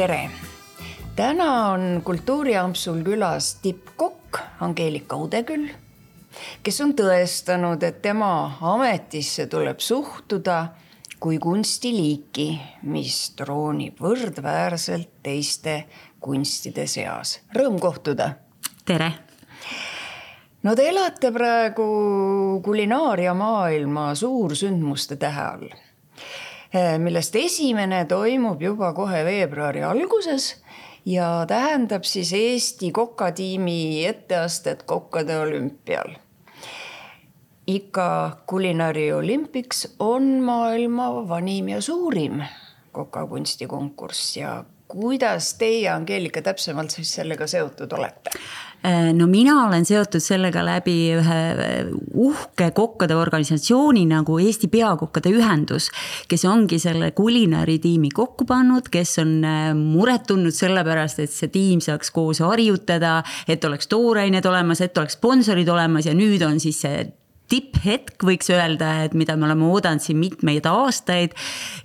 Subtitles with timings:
[0.00, 0.30] tere!
[1.16, 5.66] täna on Kultuuriampsul külas tippkokk Angeelika Udeküll,
[6.64, 8.30] kes on tõestanud, et tema
[8.70, 10.56] ametisse tuleb suhtuda
[11.20, 12.46] kui kunstiliiki,
[12.88, 15.76] mis troonib võrdväärselt teiste
[16.16, 17.36] kunstide seas.
[17.52, 18.30] Rõõm kohtuda.
[18.88, 19.10] tere.
[20.62, 21.90] no te elate praegu
[22.64, 25.80] kulinaariamaailma suursündmuste tähe all
[26.98, 30.62] millest esimene toimub juba kohe veebruari alguses
[31.06, 36.14] ja tähendab siis Eesti kokatiimi etteastet kokkade olümpial.
[37.66, 42.42] ikka Culinary Olympics on maailma vanim ja suurim
[42.92, 48.30] kokakunstikonkurss ja kuidas teie, Angeelika, täpsemalt siis sellega seotud olete?
[48.82, 55.28] Äh, no mina olen seotud sellega läbi ühe äh, uhke kokkade organisatsiooni nagu Eesti Peakokkade
[55.36, 55.90] Ühendus,
[56.30, 61.32] kes ongi selle kulinari tiimi kokku pannud, kes on äh, muret tundnud selle pärast, et
[61.34, 66.40] see tiim saaks koos harjutada, et oleks toorained olemas, et oleks sponsorid olemas ja nüüd
[66.48, 67.02] on siis see
[67.52, 71.34] tipphetk, võiks öelda, et mida me oleme oodanud siin mitmeid aastaid.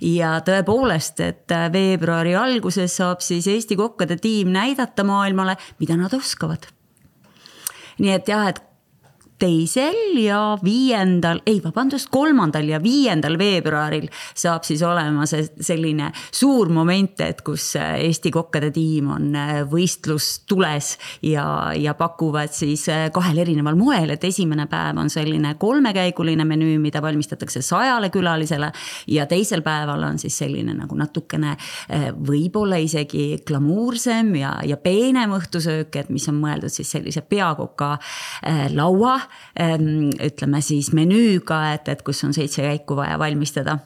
[0.00, 6.70] ja tõepoolest, et veebruari alguses saab siis Eesti kokkade tiim näidata maailmale, mida nad oskavad
[7.98, 8.60] nii et jah, et
[9.38, 16.70] teisel ja viiendal, ei vabandust, kolmandal ja viiendal veebruaril saab siis olema see selline suur
[16.72, 20.92] moment, et kus äh, Eesti kokkade tiim on äh, võistlustules
[21.28, 26.78] ja, ja pakuvad siis äh, kahel erineval moel, et esimene päev on selline kolmekäiguline menüü,
[26.80, 28.72] mida valmistatakse sajale külalisele.
[29.06, 31.56] ja teisel päeval on siis selline nagu natukene
[32.26, 37.96] võib-olla isegi glamuursem ja, ja peenem õhtusöök, et mis on mõeldud siis sellise peakoka
[38.74, 39.16] laua
[39.58, 43.78] Ehm, ütleme siis menüüga, et, et kus on seitse käiku vaja valmistada.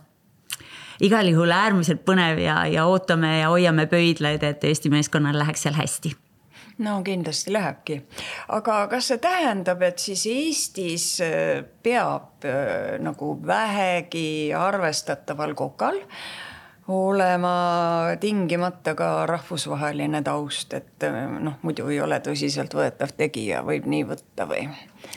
[1.00, 5.78] Igal juhul äärmiselt põnev ja, ja ootame ja hoiame pöidlaid, et Eesti meeskonnal läheks seal
[5.78, 6.12] hästi.
[6.80, 7.98] No kindlasti lähebki,
[8.56, 16.00] aga kas see tähendab, et siis Eestis äh, peab äh, nagu vähegi arvestataval kokal
[16.90, 24.06] olema tingimata ka rahvusvaheline taust, et äh, noh, muidu ei ole tõsiseltvõetav tegija, võib nii
[24.08, 24.66] võtta või?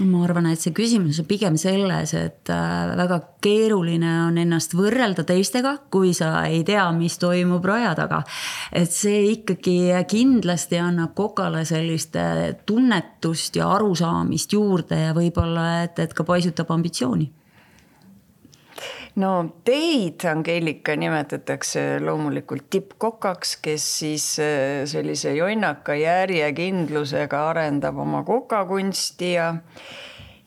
[0.07, 5.25] ma arvan, et see küsimus on pigem selles, et äh, väga keeruline on ennast võrrelda
[5.27, 8.23] teistega, kui sa ei tea, mis toimub raja taga.
[8.71, 9.77] et see ikkagi
[10.09, 16.71] kindlasti annab kokale sellist äh, tunnetust ja arusaamist juurde ja võib-olla, et, et ka paisutab
[16.73, 17.31] ambitsiooni
[19.21, 19.31] no
[19.65, 29.53] teid, Angeelika, nimetatakse loomulikult tippkokaks, kes siis äh, sellise jonnaka järjekindlusega arendab oma kokakunsti ja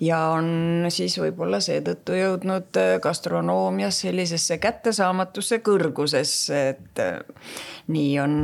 [0.01, 7.47] ja on siis võib-olla seetõttu jõudnud äh, gastronoomias sellisesse kättesaamatusse kõrgusesse, et äh,
[7.93, 8.35] nii on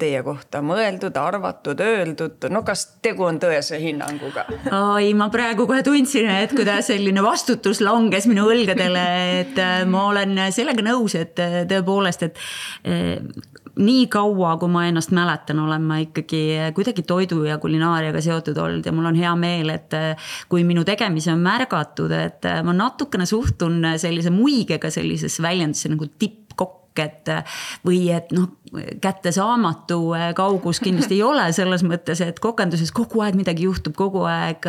[0.00, 2.48] teie kohta mõeldud, arvatud, öeldud.
[2.52, 4.46] no kas tegu on tõese hinnanguga?
[4.94, 9.06] oi, ma praegu kohe tundsin, et kuidas selline vastutus langes minu õlgadele,
[9.42, 12.40] et äh, ma olen sellega nõus, et tõepoolest, et
[13.80, 16.42] nii kaua, kui ma ennast mäletan, olen ma ikkagi
[16.76, 19.96] kuidagi toidu ja kulinaariaga seotud olnud ja mul on hea meel, et
[20.52, 26.41] kui minu tegemisi on märgatud, et ma natukene suhtun sellise muigega sellisesse väljendusse nagu tippkokk
[26.98, 27.30] et
[27.86, 28.50] või et noh,
[29.00, 29.98] kättesaamatu
[30.36, 34.66] kaugus kindlasti ei ole selles mõttes, et kokenduses kogu aeg midagi juhtub, kogu aeg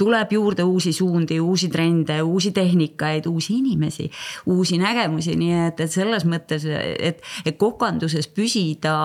[0.00, 4.10] tuleb juurde uusi suundi, uusi trende, uusi tehnikaid, uusi inimesi,
[4.46, 8.96] uusi nägemusi, nii et, et selles mõttes, et, et kokanduses püsida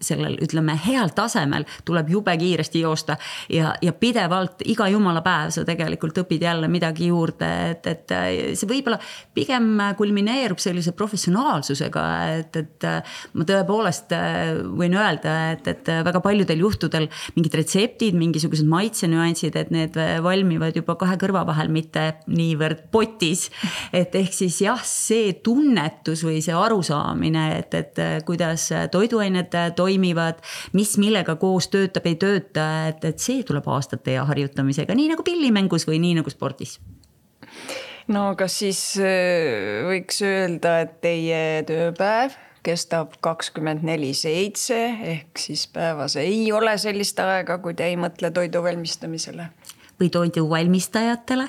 [0.00, 3.16] sellel, ütleme, heal tasemel tuleb jube kiiresti joosta.
[3.52, 8.14] ja, ja pidevalt iga jumala päev sa tegelikult õpid jälle midagi juurde, et, et
[8.56, 8.98] see võib-olla
[9.36, 9.68] pigem
[9.98, 12.04] kulmineerub sellise professionaalsusega,
[12.38, 12.88] et, et
[13.36, 14.14] ma tõepoolest
[14.80, 20.96] võin öelda, et, et väga paljudel juhtudel mingid retseptid, mingisugused maitsenüansid, et need valmivad juba
[21.00, 23.48] kahe kõrva vahel, mitte niivõrd potis.
[23.92, 30.40] et ehk siis jah, see tunnetus või see arusaamine, et, et kuidas toiduained toimivad toimivad,
[30.72, 35.26] mis millega koos töötab, ei tööta, et, et see tuleb aastate ja harjutamisega, nii nagu
[35.26, 36.78] pillimängus või nii nagu spordis.
[38.10, 44.76] No kas siis äh, võiks öelda, et teie tööpäev kestab kakskümmend neli seitse
[45.14, 49.48] ehk siis päevas ei ole sellist aega, kui te ei mõtle toidu valmistamisele?
[50.00, 51.46] Või toidu valmistajatele.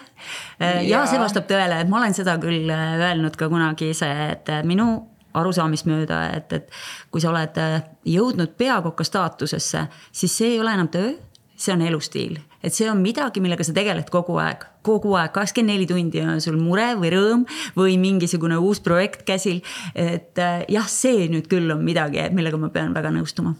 [0.60, 4.12] ja, ja see vastab tõele, et ma olen seda küll äh, öelnud ka kunagi ise,
[4.36, 6.72] et minu arusaamist mööda, et, et
[7.12, 11.14] kui sa oled äh, jõudnud peakoka staatusesse, siis see ei ole enam töö
[11.62, 15.76] see on elustiil, et see on midagi, millega sa tegeled kogu aeg, kogu aeg, kakskümmend
[15.76, 17.44] neli tundi on sul mure või rõõm
[17.78, 19.62] või mingisugune uus projekt käsil.
[19.96, 23.54] et äh, jah, see nüüd küll on midagi, millega ma pean väga nõustuma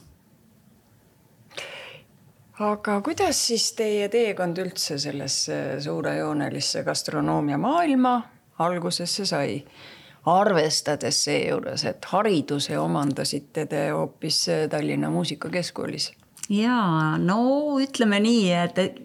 [2.62, 8.20] aga kuidas siis teie teekond üldse sellesse suurejoonelisse gastronoomia maailma
[8.62, 9.62] algusesse sai?
[10.26, 16.12] Arvestades seejuures, et hariduse omandasite te hoopis Tallinna Muusikakeskkoolis.
[16.50, 19.02] ja no ütleme nii, et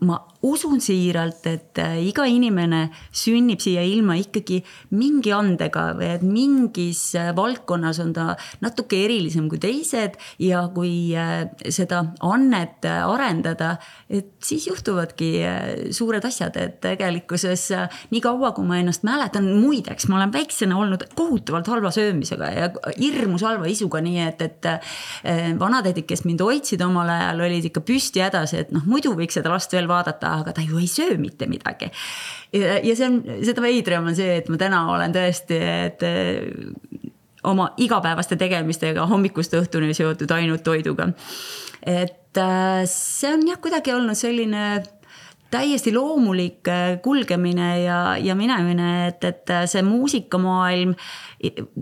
[0.00, 4.58] ma usun siiralt, et äh, iga inimene sünnib siia ilma ikkagi
[4.98, 8.24] mingi andega või et mingis äh, valdkonnas on ta
[8.64, 13.76] natuke erilisem kui teised ja kui äh, seda annet arendada,
[14.10, 15.30] et siis juhtuvadki
[15.94, 17.68] suured asjad, et tegelikkuses
[18.10, 22.68] nii kaua, kui ma ennast mäletan, muideks ma olen väiksena olnud kohutavalt halva söömisega ja
[22.98, 24.70] hirmus halva isuga, nii et, et
[25.60, 29.52] vanatädid, kes mind hoidsid omal ajal, olid ikka püsti hädas, et noh, muidu võiks seda
[29.52, 31.90] last veel vaadata aga ta ju ei söö mitte midagi.
[32.52, 35.58] ja see on, seda veidram on see, et ma täna olen tõesti,
[35.88, 37.10] et eh,
[37.48, 41.10] oma igapäevaste tegemistega hommikust õhtuni seotud ainult toiduga.
[41.82, 44.82] et eh, see on jah, kuidagi olnud selline
[45.52, 50.94] täiesti loomulik eh, kulgemine ja, ja minemine, et, et see muusikamaailm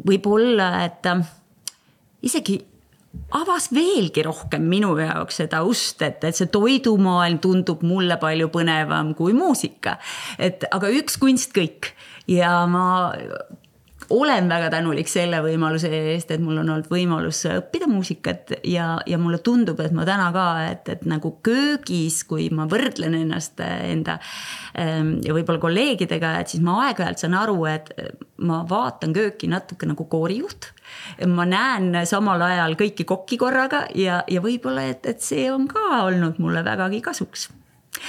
[0.06, 1.06] võib olla, et
[2.22, 2.60] isegi
[3.34, 9.14] avas veelgi rohkem minu jaoks seda ust, et, et see toidumaailm tundub mulle palju põnevam
[9.18, 9.98] kui muusika.
[10.38, 11.92] et aga üks kunst kõik
[12.30, 13.12] ja ma
[14.10, 19.18] olen väga tänulik selle võimaluse eest, et mul on olnud võimalus õppida muusikat ja, ja
[19.20, 24.18] mulle tundub, et ma täna ka, et, et nagu köögis, kui ma võrdlen ennast enda
[24.78, 27.92] ähm, ja võib-olla kolleegidega, et siis ma aeg-ajalt saan aru, et
[28.42, 30.72] ma vaatan kööki natuke nagu koorijuht.
[31.30, 36.02] Ma näen samal ajal kõiki kokki korraga ja, ja võib-olla, et, et see on ka
[36.02, 37.50] olnud mulle vägagi kasuks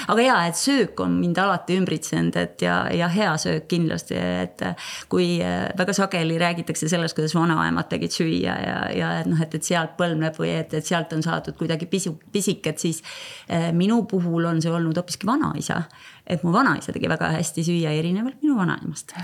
[0.07, 4.63] aga ja, et söök on mind alati ümbritsenud, et ja, ja hea söök kindlasti, et
[5.11, 5.39] kui
[5.77, 9.97] väga sageli räägitakse sellest, kuidas vanaemad tegid süüa ja, ja et noh, et, et sealt
[9.99, 13.01] põlvneb või et, et sealt on saadud kuidagi pisu, pisiket, siis
[13.49, 15.83] eh, minu puhul on see olnud hoopiski vanaisa
[16.31, 19.15] et mu vanaisa tegi väga hästi süüa, erinevalt minu vanaemast.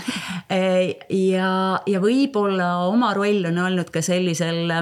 [1.32, 1.50] ja,
[1.86, 4.74] ja võib-olla oma roll on olnud ka sellisel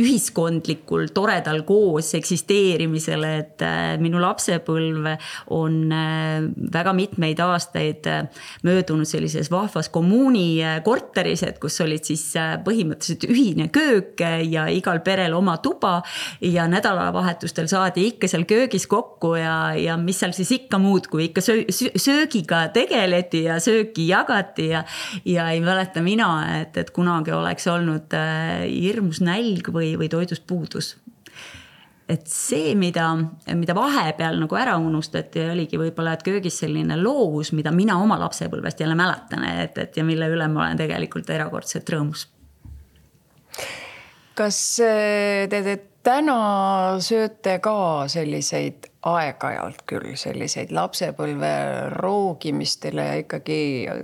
[0.00, 5.06] ühiskondlikul toredal koos eksisteerimisele, et äh, minu lapsepõlv
[5.54, 8.24] on äh, väga mitmeid aastaid äh,
[8.66, 12.24] möödunud sellises vahvas kommuuni korteris, et kus olid siis
[12.66, 16.00] põhimõtteliselt ühine köök ja igal perel oma tuba.
[16.40, 21.28] ja nädalavahetustel saadi ikka seal köögis kokku ja, ja mis seal siis ikka muud, kui
[21.28, 24.82] ikka söö, söögiga tegeleti ja sööki jagati ja.
[25.24, 26.30] ja ei mäleta mina,
[26.60, 28.16] et, et kunagi oleks olnud
[28.66, 30.94] hirmus nälg või või, või toidust puudus
[32.08, 33.06] et see, mida,
[33.56, 38.82] mida vahepeal nagu ära unustati, oligi võib-olla, et köögis selline loovus, mida mina oma lapsepõlvest
[38.84, 42.26] jälle mäletan, et, et ja mille üle ma olen tegelikult erakordselt rõõmus.
[44.36, 46.38] kas te, te täna
[47.02, 47.76] sööte ka
[48.12, 51.52] selliseid aeg-ajalt küll selliseid lapsepõlve
[51.96, 53.58] roogimistele ikkagi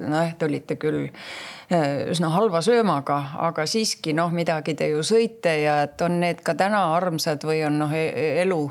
[0.08, 3.18] noh, te olite küll eh, üsna halva söömaga,
[3.48, 7.62] aga siiski noh, midagi te ju sõite ja et on need ka täna armsad või
[7.68, 8.62] on noh, e-, elu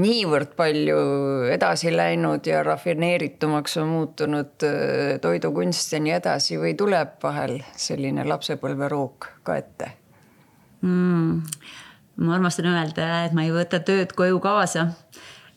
[0.00, 0.98] niivõrd palju
[1.50, 8.26] edasi läinud ja rafineeritumaks on muutunud eh, toidukunst ja nii edasi või tuleb vahel selline
[8.26, 9.94] lapsepõlverook ka ette
[10.82, 11.88] mm.?
[12.20, 14.90] Ma armastan öelda, et ma ei võta tööd koju kaasa.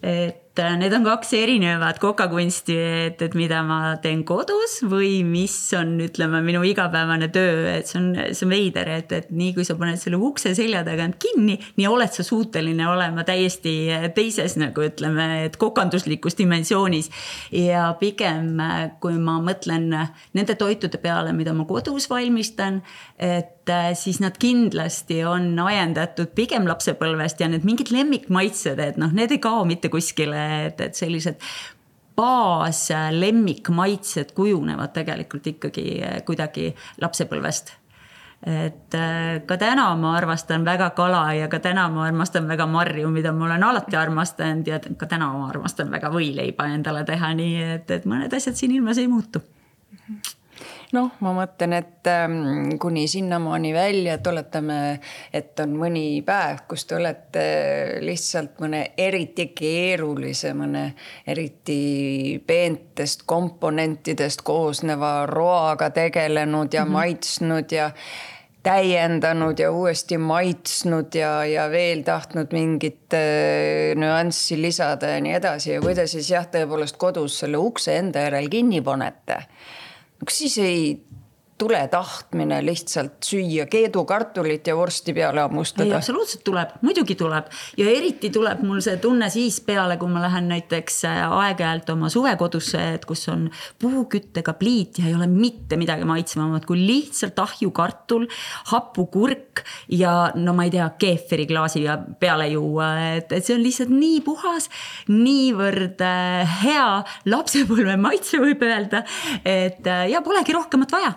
[0.03, 2.74] et äh, need on kaks erinevat kokakunsti,
[3.05, 8.01] et, et mida ma teen kodus või mis on, ütleme, minu igapäevane töö, et see
[8.01, 11.55] on, see on veider, et, et nii kui sa paned selle ukse selja tagant kinni,
[11.79, 13.77] nii oled sa suuteline olema täiesti
[14.17, 17.08] teises nagu ütleme, et kokanduslikus dimensioonis.
[17.55, 18.60] ja pigem,
[19.00, 19.88] kui ma mõtlen
[20.36, 22.84] nende toitude peale, mida ma kodus valmistan,
[23.15, 23.53] et äh,
[23.96, 29.39] siis nad kindlasti on ajendatud pigem lapsepõlvest ja need mingid lemmikmaitsed, et noh, need ei
[29.43, 31.39] kao mitte kuskile et, et sellised
[32.15, 35.88] baas lemmikmaitsed kujunevad tegelikult ikkagi
[36.25, 37.74] kuidagi lapsepõlvest.
[38.43, 43.08] Et äh, ka täna ma armastan väga kala ja ka täna ma armastan väga marju,
[43.10, 47.55] mida ma olen alati armastanud ja ka täna ma armastan väga võileiba endale teha, nii
[47.77, 49.39] et, et mõned asjad siin ilmas ei muutu
[50.93, 54.77] noh, ma mõtlen, et ähm, kuni sinnamaani välja, et oletame,
[55.33, 57.45] et on mõni päev, kus te olete
[58.03, 60.85] lihtsalt mõne eriti keerulise, mõne
[61.27, 66.93] eriti peentest komponentidest koosneva roaga tegelenud ja mm -hmm.
[66.93, 67.91] maitsnud ja
[68.63, 75.73] täiendanud ja uuesti maitsnud ja, ja veel tahtnud mingit äh, nüanssi lisada ja nii edasi
[75.73, 79.43] ja kui te siis jah, tõepoolest kodus selle ukse enda järel kinni panete.
[80.25, 81.01] Kas siis ei
[81.63, 85.88] tule tahtmine lihtsalt süüa keedukartulit ja vorsti peale hammustada.
[85.88, 87.48] ei, absoluutselt tuleb, muidugi tuleb
[87.79, 92.10] ja eriti tuleb mul see tunne siis peale, kui ma lähen näiteks äh, aeg-ajalt oma
[92.12, 93.48] suvekodusse, et kus on
[93.82, 98.27] puuküttega pliit ja ei ole mitte midagi maitsvamat kui lihtsalt ahjukartul,
[98.74, 101.86] hapukurk ja no ma ei tea, keefiriklaasi
[102.20, 104.70] peale juua, et, et see on lihtsalt nii puhas,
[105.12, 106.88] niivõrd äh, hea
[107.32, 109.05] lapsepõlve maitse võib öelda,
[109.46, 111.13] et äh, ja polegi rohkemat vaja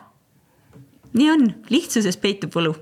[1.16, 2.75] nii on, lihtsuses peitub võlu.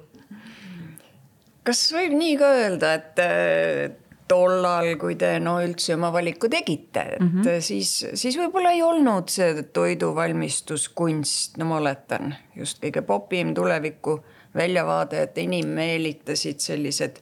[1.65, 3.95] kas võib nii ka öelda, et äh,
[4.29, 7.61] tollal, kui te no üldse oma valiku tegite, et mm -hmm.
[7.61, 14.23] siis, siis võib-olla ei olnud see toiduvalmistuskunst, no ma oletan, just kõige popim tuleviku
[14.55, 17.21] väljavaade, et enim meelitasid sellised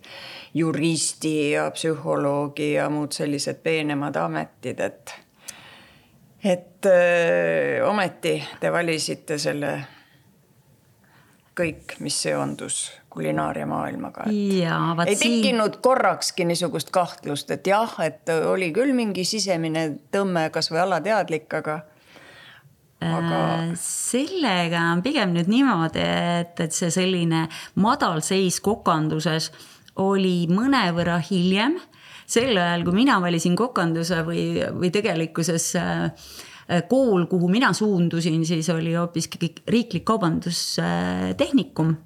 [0.55, 5.15] juristi ja psühholoogi ja muud sellised peenemad ametid, et
[6.45, 9.79] et öö, äh, ometi te valisite selle
[11.59, 14.25] kõik, mis seondus kulinaariamaailmaga.
[14.33, 15.83] ei tekkinud siin...
[15.85, 21.83] korrakski niisugust kahtlust, et jah, et oli küll mingi sisemine tõmme, kasvõi alateadlik, aga
[23.03, 23.39] aga.
[23.39, 27.47] Äh, sellega on pigem nüüd niimoodi, et, et see selline
[27.83, 29.51] madalseis kokanduses
[30.01, 31.81] oli mõnevõrra hiljem.
[32.33, 34.45] sel ajal, kui mina valisin kokanduse või,
[34.79, 36.52] või tegelikkuses äh, Äh,
[36.89, 41.89] kool, kuhu mina suundusin, siis oli hoopiski riiklik kaubandustehnikum.
[41.89, 41.97] Äh,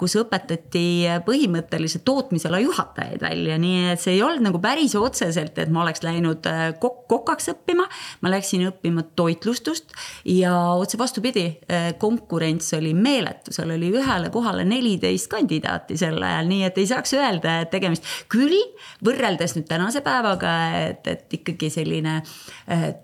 [0.00, 0.84] kus õpetati
[1.26, 6.02] põhimõtteliselt tootmisala juhatajaid välja, nii et see ei olnud nagu päris otseselt, et ma oleks
[6.04, 7.84] läinud äh, kok-, kokaks õppima.
[8.22, 9.92] ma läksin õppima toitlustust
[10.28, 16.48] ja otse vastupidi, äh, konkurents oli meeletu, seal oli ühele kohale neliteist kandidaati sel ajal,
[16.48, 18.08] nii et ei saaks öelda, et tegemist.
[18.32, 18.56] küll
[19.04, 20.54] võrreldes nüüd tänase päevaga,
[20.88, 22.20] et, et ikkagi selline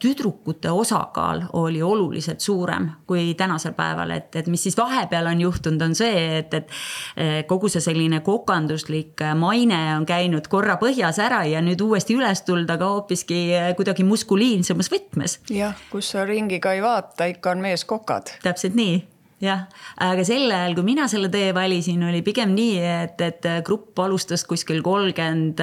[0.00, 5.82] tüdrukute osakaal oli oluliselt suurem kui tänasel päeval, et, et mis siis vahepeal on juhtunud,
[5.82, 6.70] on see, et, et
[7.16, 12.16] eh, kogu see selline kokanduslik eh, maine on käinud korra põhjas ära ja nüüd uuesti
[12.18, 15.38] üles tulda ka hoopiski eh, kuidagi muskuliinsemas võtmes.
[15.52, 18.34] jah, kus sa ringi ka ei vaata, ikka on mees kokad.
[18.44, 18.98] täpselt nii
[19.42, 19.68] jah,
[20.02, 24.42] aga sel ajal, kui mina selle tee valisin, oli pigem nii, et, et grupp alustas
[24.48, 25.62] kuskil kolmkümmend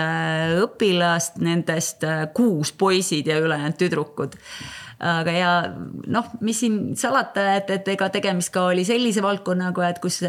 [0.64, 4.40] õpilast, nendest kuus poisid ja ülejäänud tüdrukud
[5.06, 5.52] aga ja
[6.12, 10.22] noh, mis siin salata, et, et ega tegemist ka oli sellise valdkonnaga, et kus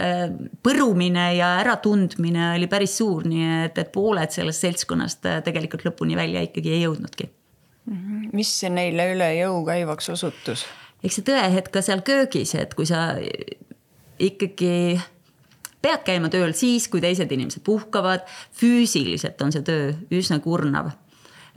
[0.64, 6.45] põrumine ja äratundmine oli päris suur, nii et, et pooled sellest seltskonnast tegelikult lõpuni välja
[6.47, 7.30] ikkagi ei jõudnudki.
[7.87, 8.33] Mhm.
[8.35, 10.64] mis neile üle jõu käivaks osutus?
[11.06, 13.12] eks see tõehetk ka seal köögis, et kui sa
[14.18, 14.99] ikkagi
[15.85, 18.26] pead käima tööl siis, kui teised inimesed puhkavad,
[18.59, 21.05] füüsiliselt on see töö üsna kurnav Äh,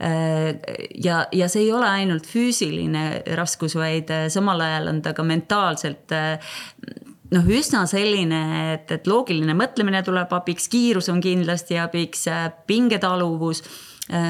[0.00, 3.04] ja, ja see ei ole ainult füüsiline
[3.36, 6.54] raskus, vaid äh, samal ajal on ta ka mentaalselt äh,
[7.34, 8.40] noh, üsna selline,
[8.74, 12.26] et, et loogiline mõtlemine tuleb abiks, kiirus on kindlasti abiks,
[12.66, 13.64] pingetaluvus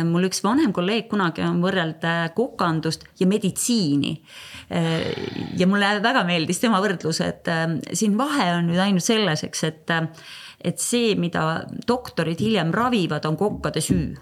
[0.05, 2.03] mul üks vanem kolleeg kunagi on võrrelnud
[2.37, 4.11] kokandust ja meditsiini.
[5.57, 7.49] ja mulle väga meeldis tema võrdlus, et
[7.97, 9.95] siin vahe on nüüd ainult selles, eks, et,
[10.61, 14.19] et see, mida doktorid hiljem ravivad, on kokkade süü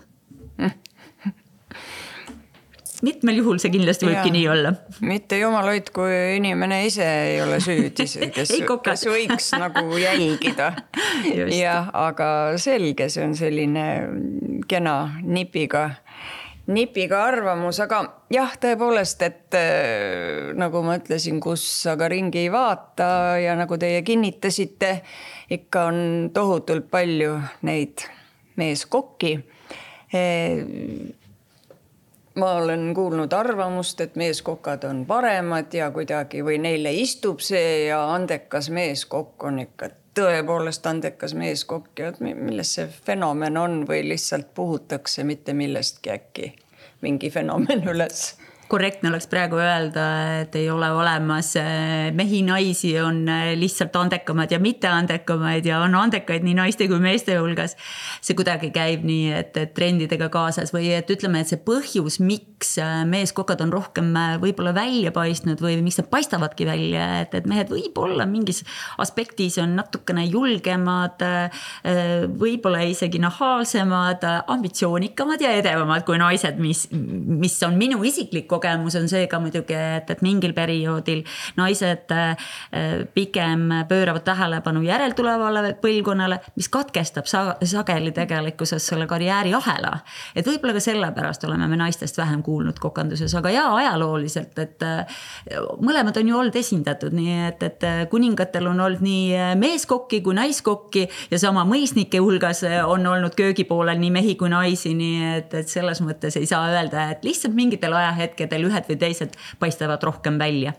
[3.06, 4.72] mitmel juhul see kindlasti võibki ja, nii olla.
[5.06, 6.06] mitte jumal hoidku,
[6.38, 10.72] inimene ise ei ole süüdi, kes, kes võiks nagu jälgida.
[11.62, 13.86] jah, aga selge, see on selline
[14.68, 15.88] kena nipiga
[16.68, 18.02] nipiga arvamus, aga
[18.32, 24.02] jah, tõepoolest, et äh, nagu ma ütlesin, kus aga ringi ei vaata ja nagu teie
[24.04, 24.90] kinnitasite,
[25.56, 26.00] ikka on
[26.34, 28.04] tohutult palju neid
[28.60, 29.32] meeskokki
[30.12, 30.60] äh,
[32.38, 38.00] ma olen kuulnud arvamust, et meeskokad on paremad ja kuidagi või neile istub see ja
[38.14, 45.24] andekas meeskokk on ikka tõepoolest andekas meeskokk ja milles see fenomen on või lihtsalt puhutakse
[45.24, 46.52] mitte millestki äkki
[47.02, 48.32] mingi fenomen üles
[48.68, 50.04] korrektne oleks praegu öelda,
[50.42, 56.44] et ei ole olemas eh, mehi-naisi, on eh, lihtsalt andekamaid ja mitteandekamaid ja on andekaid
[56.44, 57.76] nii naiste kui meeste hulgas.
[58.20, 62.74] see kuidagi käib nii, et, et trendidega kaasas või et ütleme, et see põhjus, miks
[62.82, 67.72] eh, meeskokad on rohkem võib-olla välja paistnud või miks nad paistavadki välja, et, et mehed
[67.72, 68.62] võib-olla mingis
[69.00, 71.22] aspektis on natukene julgemad,
[72.38, 79.08] võib-olla isegi nahaalsemad, ambitsioonikamad ja edevamad kui naised, mis, mis on minu isiklik kogemus on
[79.08, 81.22] see ka muidugi, et, et mingil perioodil
[81.58, 82.48] naised äh,
[83.14, 89.98] pigem pööravad tähelepanu järeltulevale põlvkonnale, mis katkestab sa sageli tegelikkuses selle karjääriahela.
[90.34, 95.20] et võib-olla ka sellepärast oleme me naistest vähem kuulnud kokanduses, aga jaa, ajalooliselt, et äh,
[95.80, 101.06] mõlemad on ju olnud esindatud, nii et, et kuningatel on olnud nii meeskokki kui naiskokki
[101.30, 106.00] ja sama mõisnike hulgas on olnud köögipoolel nii mehi kui naisi, nii et, et selles
[106.04, 110.72] mõttes ei saa öelda, et lihtsalt mingitel ajahetkedel ühed või teised paistavad rohkem välja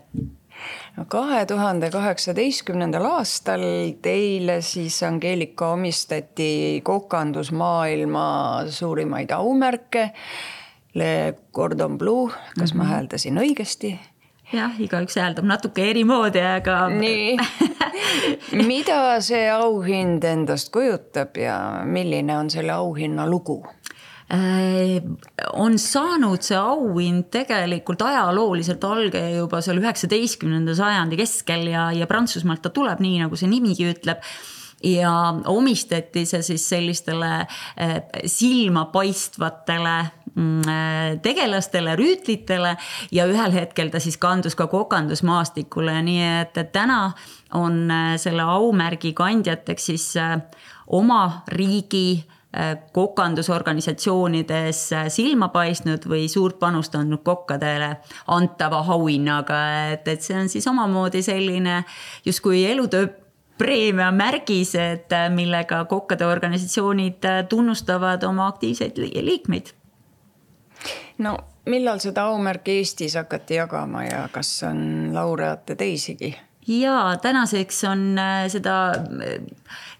[1.08, 3.62] kahe tuhande kaheksateistkümnendal aastal
[4.02, 8.26] teile siis Angeelika omistati kokandusmaailma
[8.68, 10.10] suurimaid aumärke.
[10.94, 12.82] Le Cordon Bleu, kas mm -hmm.
[12.82, 12.92] ma mhm.
[12.92, 13.98] hääldasin õigesti?
[14.52, 16.88] jah, igaüks hääldab natuke eri moodi, aga.
[16.88, 17.36] nii,
[18.70, 23.66] mida see auhind endast kujutab ja milline on selle auhinna lugu?
[24.30, 25.02] Äh,
[25.58, 32.62] on saanud see auhind tegelikult ajalooliselt alge juba seal üheksateistkümnenda sajandi keskel ja, ja Prantsusmaalt
[32.62, 34.22] ta tuleb, nii nagu see nimigi ütleb.
[34.86, 35.10] Ja
[35.50, 39.96] omistati see siis sellistele äh, silmapaistvatele
[40.30, 42.76] mm, äh, tegelastele, rüütlitele
[43.10, 47.02] ja ühel hetkel ta siis kandus ka kokandusmaastikule, nii et, täna
[47.58, 47.82] on
[48.22, 50.12] selle aumärgi kandjateks siis
[50.86, 52.22] oma riigi
[52.92, 57.92] kokandusorganisatsioonides äh, silma paistnud või suurt panust andnud kokkadele
[58.26, 59.58] antava auhinnaga,
[59.92, 61.84] et, et see on siis omamoodi selline
[62.26, 63.06] justkui elutöö
[63.58, 69.70] preemia märgis, et äh, millega kokkade organisatsioonid tunnustavad oma aktiivseid liikmeid.
[71.18, 71.36] no
[71.70, 76.34] millal seda aumärki Eestis hakati jagama ja kas on laureaate teisigi?
[76.66, 78.76] Ja tänaseks on seda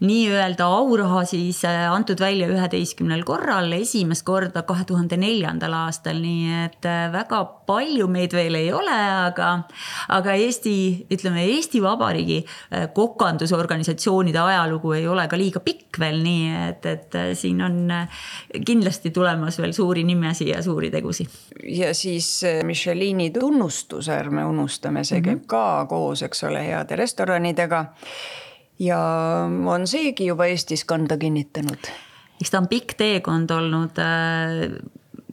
[0.01, 6.55] nii-öelda auraha siis äh, antud välja üheteistkümnel korral, esimest korda kahe tuhande neljandal aastal, nii
[6.65, 9.51] et äh, väga palju meid veel ei ole, aga,
[10.17, 10.75] aga Eesti,
[11.13, 17.19] ütleme Eesti Vabariigi äh, kokandusorganisatsioonide ajalugu ei ole ka liiga pikk veel, nii et, et
[17.37, 17.93] siin on
[18.65, 21.29] kindlasti tulemas veel suuri nimesi ja suuri tegusid.
[21.77, 25.47] ja siis Michelini tunnustus, ärme unustame, see käib mm -hmm.
[25.53, 27.85] ka koos, eks ole, heade restoranidega
[28.79, 29.01] ja
[29.67, 31.91] on seegi juba Eestis kanda kinnitanud?
[32.41, 34.81] eks ta on pikk teekond olnud äh,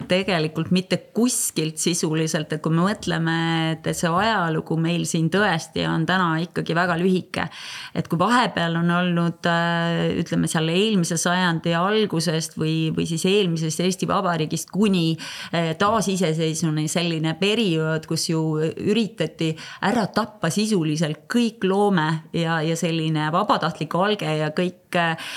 [0.08, 3.34] tegelikult mitte kuskilt sisuliselt, et kui me mõtleme,
[3.74, 7.48] et see ajalugu meil siin tõesti on täna ikkagi väga lühike.
[7.94, 13.80] et kui vahepeal on olnud äh, ütleme seal eelmise sajandi algusest või, või siis eelmisest
[13.84, 19.54] Eesti Vabariigist kuni äh, taasiseseisvuni selline periood, kus ju üritati
[19.88, 25.28] ära tappa sisuliselt kõik loome ja, ja selline vabatahtlik alge ja kõik äh,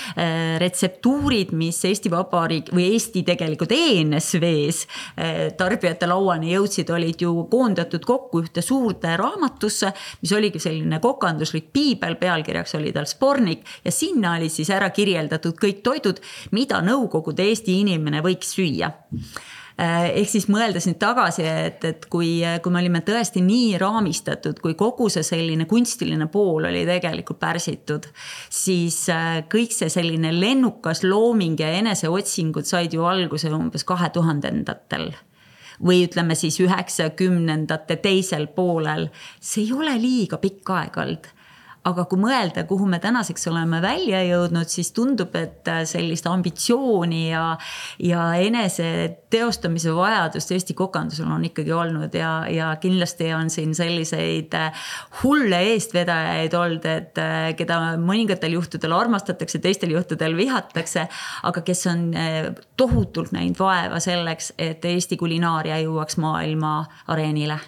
[0.62, 4.86] retseptuurid, mis Eesti Vabariik või Eesti tegelikult ENSV sees
[5.16, 11.70] eh, tarbijate lauani jõudsid, olid ju koondatud kokku ühte suurde raamatusse, mis oligi selline kokanduslik
[11.74, 17.46] piibel, pealkirjaks oli tal Spornik ja sinna olid siis ära kirjeldatud kõik toidud, mida Nõukogude
[17.46, 18.90] Eesti inimene võiks süüa.
[18.90, 24.60] Äh, ehk siis mõeldes nüüd tagasi, et, et kui, kui me olime tõesti nii raamistatud,
[24.62, 28.08] kui kogu see selline kunstiline pool oli tegelikult pärsitud,
[28.52, 35.10] siis äh, kõik see selline lennukas looming ja eneseotsingud said ju alguse umbes kahe tuhandendatel
[35.82, 39.08] või ütleme siis üheksakümnendate teisel poolel.
[39.40, 41.30] see ei ole liiga pikk aeg olnud
[41.88, 47.24] aga kui mõelda, kuhu me tänaseks oleme välja jõudnud, siis tundub, et äh, sellist ambitsiooni
[47.30, 47.56] ja,
[48.02, 48.86] ja enese
[49.32, 54.86] teostamise vajadust Eesti kokandusel on ikkagi olnud ja, ja kindlasti on siin selliseid äh,
[55.22, 61.08] hulle eestvedajaid olnud, et äh, keda mõningatel juhtudel armastatakse, teistel juhtudel vihatakse,
[61.42, 62.08] aga kes on
[62.78, 67.58] tohutult näinud vaeva selleks, et Eesti kulinaaria jõuaks maailma areenile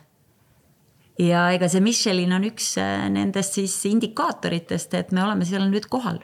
[1.18, 5.88] ja ega see Michelin on üks äh, nendest siis indikaatoritest, et me oleme seal nüüd
[5.90, 6.22] kohal.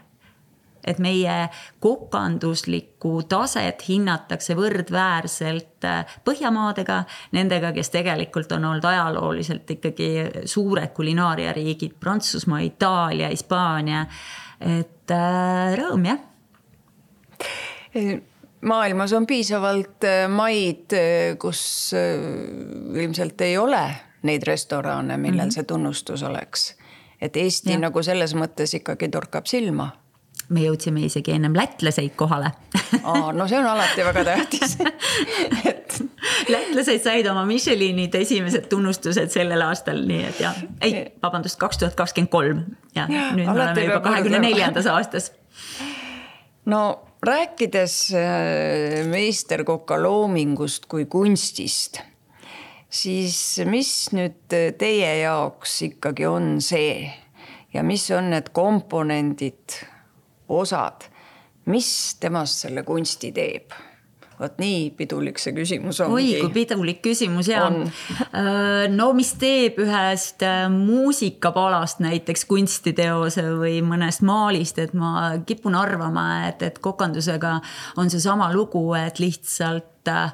[0.80, 1.50] et meie
[1.84, 7.02] kokanduslikku taset hinnatakse võrdväärselt äh, Põhjamaadega,
[7.36, 10.08] nendega, kes tegelikult on olnud ajalooliselt ikkagi
[10.48, 14.06] suured kulinaariariigid, Prantsusmaa, Itaalia, Hispaania.
[14.60, 16.26] et äh, rõõm jah
[18.60, 20.92] maailmas on piisavalt maid,
[21.40, 21.60] kus
[21.94, 23.84] ilmselt ei ole
[24.22, 25.54] neid restorane, millel mm -hmm.
[25.54, 26.76] see tunnustus oleks.
[27.20, 27.78] et Eesti ja.
[27.78, 29.90] nagu selles mõttes ikkagi torkab silma
[30.50, 32.50] me jõudsime isegi ennem lätlaseid kohale
[33.02, 34.76] Aa, no see on alati väga tähtis
[35.70, 36.00] et
[36.50, 41.98] lätlased said oma Michelinid esimesed tunnustused sellel aastal, nii et jah, ei, vabandust, kaks tuhat
[41.98, 42.64] kakskümmend kolm
[42.96, 45.30] ja nüüd me oleme juba kahekümne neljandas aastas.
[46.66, 46.82] no
[47.26, 52.00] rääkides äh, meisterkoka loomingust kui kunstist
[52.90, 53.36] siis
[53.70, 57.10] mis nüüd teie jaoks ikkagi on see
[57.74, 59.78] ja mis on need komponendid,
[60.50, 61.06] osad,
[61.70, 63.78] mis temast selle kunsti teeb?
[64.40, 66.14] vot nii pidulik see küsimus ongi.
[66.16, 67.66] oi, kui pidulik küsimus ja.
[67.68, 75.76] Äh, no mis teeb ühest äh, muusikapalast näiteks kunstiteose või mõnest maalist, et ma kipun
[75.76, 77.58] arvama, et, et kokandusega
[78.00, 80.32] on seesama lugu, et lihtsalt äh,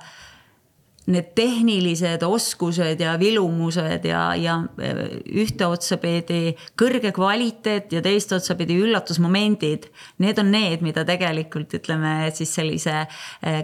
[1.06, 5.02] need tehnilised oskused ja vilumused ja, ja äh,
[5.42, 9.88] ühte otsapidi kõrge kvaliteet ja teist otsapidi üllatusmomendid.
[10.22, 13.62] Need on need, mida tegelikult ütleme siis sellise äh,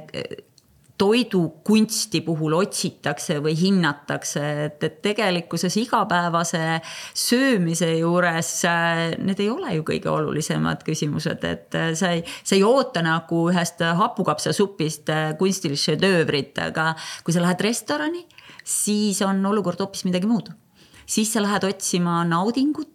[1.03, 6.63] toidukunsti puhul otsitakse või hinnatakse, et, et tegelikkuses igapäevase
[7.19, 12.55] söömise juures äh, need ei ole ju kõige olulisemad küsimused, et äh, sa ei, sa
[12.59, 16.93] ei oota nagu ühest hapukapsasupist äh, kunstilist šedöövrit, aga
[17.27, 18.23] kui sa lähed restorani,
[18.63, 20.53] siis on olukord hoopis midagi muud
[21.13, 22.89] siis sa lähed otsima naudingut,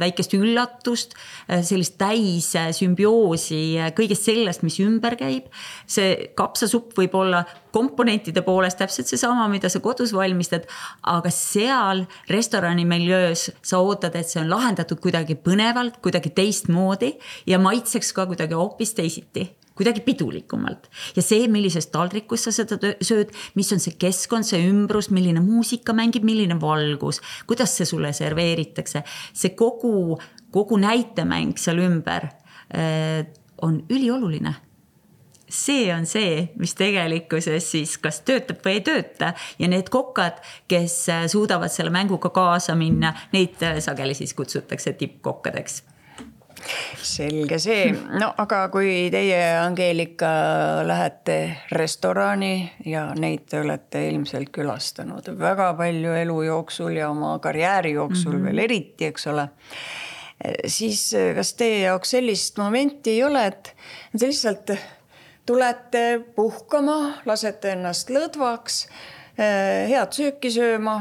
[0.00, 1.12] väikest üllatust,
[1.46, 5.46] sellist täis sümbioosi kõigest sellest, mis ümber käib.
[5.90, 7.42] See kapsasupp võib olla
[7.74, 10.66] komponentide poolest täpselt seesama, mida sa kodus valmistad,
[11.10, 17.14] aga seal restorani miljöös sa ootad, et see on lahendatud kuidagi põnevalt, kuidagi teistmoodi
[17.50, 19.48] ja maitseks ka kuidagi hoopis teisiti
[19.80, 20.90] kuidagi pidulikumalt.
[21.16, 25.94] ja see, millisest taldrikust sa seda sööd, mis on see keskkond, see ümbrus, milline muusika
[25.96, 29.00] mängib, milline valgus, kuidas see sulle serveeritakse,
[29.32, 30.18] see kogu,
[30.52, 33.24] kogu näitemäng seal ümber äh,
[33.64, 34.52] on ülioluline
[35.50, 40.96] see on see, mis tegelikkuses siis kas töötab või ei tööta ja need kokad, kes
[41.12, 45.82] äh, suudavad selle mänguga kaasa minna, neid äh, sageli siis kutsutakse tippkokkadeks
[47.02, 47.86] selge see,
[48.20, 50.30] no aga kui teie, Angeelika,
[50.86, 51.36] lähete
[51.72, 58.34] restorani ja neid te olete ilmselt külastanud väga palju elu jooksul ja oma karjääri jooksul
[58.34, 58.46] mm -hmm.
[58.50, 59.48] veel eriti, eks ole.
[60.66, 63.76] siis kas teie jaoks sellist momenti ei ole, et
[64.18, 64.70] te lihtsalt
[65.50, 68.84] tulete puhkama, lasete ennast lõdvaks,
[69.90, 70.94] head sööki sööma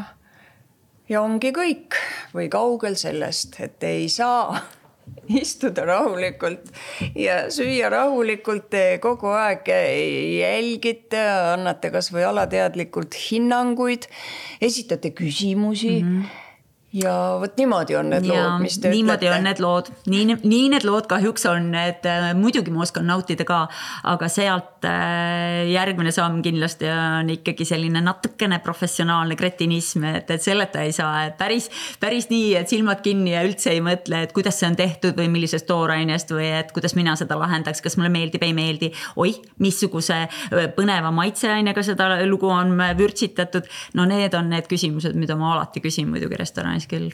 [1.09, 1.97] ja ongi kõik
[2.33, 4.57] või kaugel sellest, et ei saa
[5.41, 6.71] istuda rahulikult
[7.13, 8.71] ja süüa rahulikult.
[8.73, 11.21] Te kogu aeg jälgite,
[11.53, 14.09] annate kasvõi alateadlikult hinnanguid,
[14.61, 16.13] esitate küsimusi mm.
[16.13, 16.45] -hmm
[16.93, 19.37] ja vot niimoodi on need ja, lood, mis te niimoodi ütlete.
[19.37, 23.45] on need lood, nii, nii need lood kahjuks on, et äh, muidugi ma oskan nautida
[23.45, 23.59] ka,
[24.09, 30.81] aga sealt äh, järgmine samm kindlasti on ikkagi selline natukene professionaalne kretinism, et, et selleta
[30.81, 31.69] ei saa, et päris,
[32.01, 35.29] päris nii, et silmad kinni ja üldse ei mõtle, et kuidas see on tehtud või
[35.35, 38.91] millisest toorainest või et kuidas mina seda lahendaks, kas mulle meeldib, ei meeldi.
[39.21, 43.69] oih, missuguse äh, põneva maitseainega seda lugu on vürtsitatud.
[43.93, 47.11] no need on need küsimused, mida ma alati küsin muidugi restoranis restoranis küll.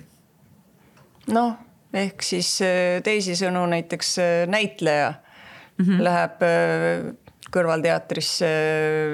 [1.34, 1.58] noh,
[1.93, 5.13] ehk siis äh, teisisõnu näiteks äh, näitleja
[5.78, 6.04] mm -hmm.
[6.04, 7.15] läheb äh,
[7.56, 8.47] kõrvalteatrisse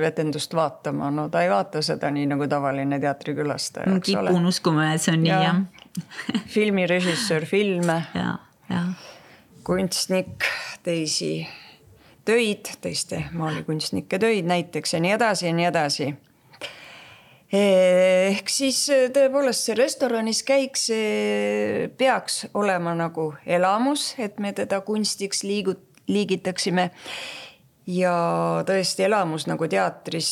[0.07, 3.89] etendust vaatama, no ta ei vaata seda nii nagu tavaline teatrikülastaja.
[3.89, 5.61] ma kipun uskuma, et see on nii ja, jah
[6.47, 8.03] filmirežissöör filme.
[8.13, 8.83] ja, ja.
[9.63, 10.43] kunstnik
[10.83, 11.47] teisi
[12.25, 16.15] töid, teiste maalikunstnike töid näiteks ja nii edasi ja nii edasi
[17.51, 24.81] ehk siis äh, tõepoolest see restoranis käik, see peaks olema nagu elamus, et me teda
[24.87, 26.91] kunstiks liigut-, liigitaksime.
[27.87, 28.13] ja
[28.65, 30.31] tõesti elamus nagu teatris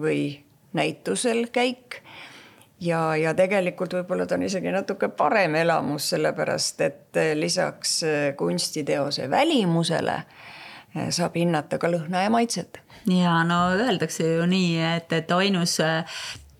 [0.00, 2.02] või näitusel käik.
[2.80, 8.00] ja, ja tegelikult võib-olla ta on isegi natuke parem elamus, sellepärast et lisaks
[8.36, 10.22] kunstiteose välimusele
[11.10, 16.04] saab hinnata ka lõhna ja maitset ja no öeldakse ju nii, et, et ainus äh,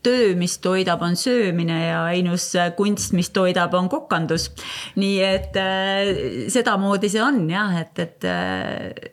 [0.03, 4.51] töö, mis toidab, on söömine ja ainus äh, kunst, mis toidab, on kokandus.
[4.99, 6.13] nii et äh,
[6.53, 9.13] sedamoodi see on jah, et, et äh,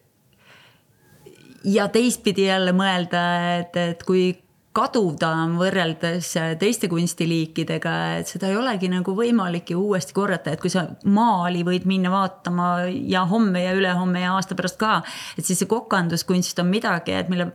[1.63, 3.23] ja teistpidi jälle mõelda,
[3.59, 4.31] et, et kui
[4.79, 10.53] kaduv ta on võrreldes teiste kunstiliikidega, et seda ei olegi nagu võimalik ju uuesti korrata,
[10.53, 14.99] et kui sa maali võid minna vaatama ja homme ja ülehomme ja aasta pärast ka,
[15.37, 17.51] et siis see kokanduskunst on midagi, et mille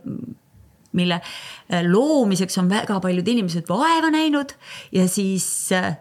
[0.95, 1.19] mille
[1.89, 4.53] loomiseks on väga paljud inimesed vaeva näinud
[4.95, 5.97] ja siis äh,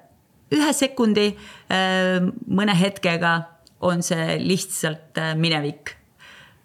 [0.54, 1.32] ühe sekundi,
[1.72, 3.34] äh, mõne hetkega
[3.84, 5.96] on see lihtsalt äh, minevik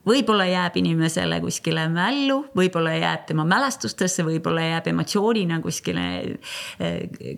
[0.07, 6.07] võib-olla jääb inimesele kuskile mällu, võib-olla jääb tema mälestustesse, võib-olla jääb emotsioonina kuskile
[6.79, 7.37] eh,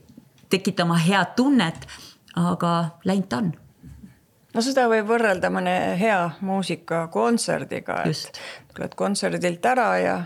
[0.49, 1.87] tekitama head tunnet,
[2.35, 3.51] aga läinud ta on
[4.53, 8.39] no seda võib võrrelda mõne hea muusikakontserdiga, et
[8.75, 10.19] tuled kontserdilt ära ja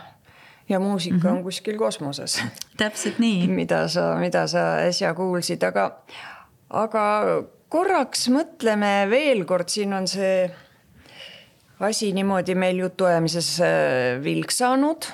[0.69, 1.37] ja muusika mm -hmm.
[1.37, 2.43] on kuskil kosmoses.
[2.77, 3.47] täpselt nii.
[3.47, 5.91] mida sa, mida sa äsja kuulsid, aga,
[6.69, 7.03] aga
[7.69, 10.49] korraks mõtleme veel kord, siin on see
[11.79, 15.09] asi niimoodi meil jutuajamises äh, vilksanud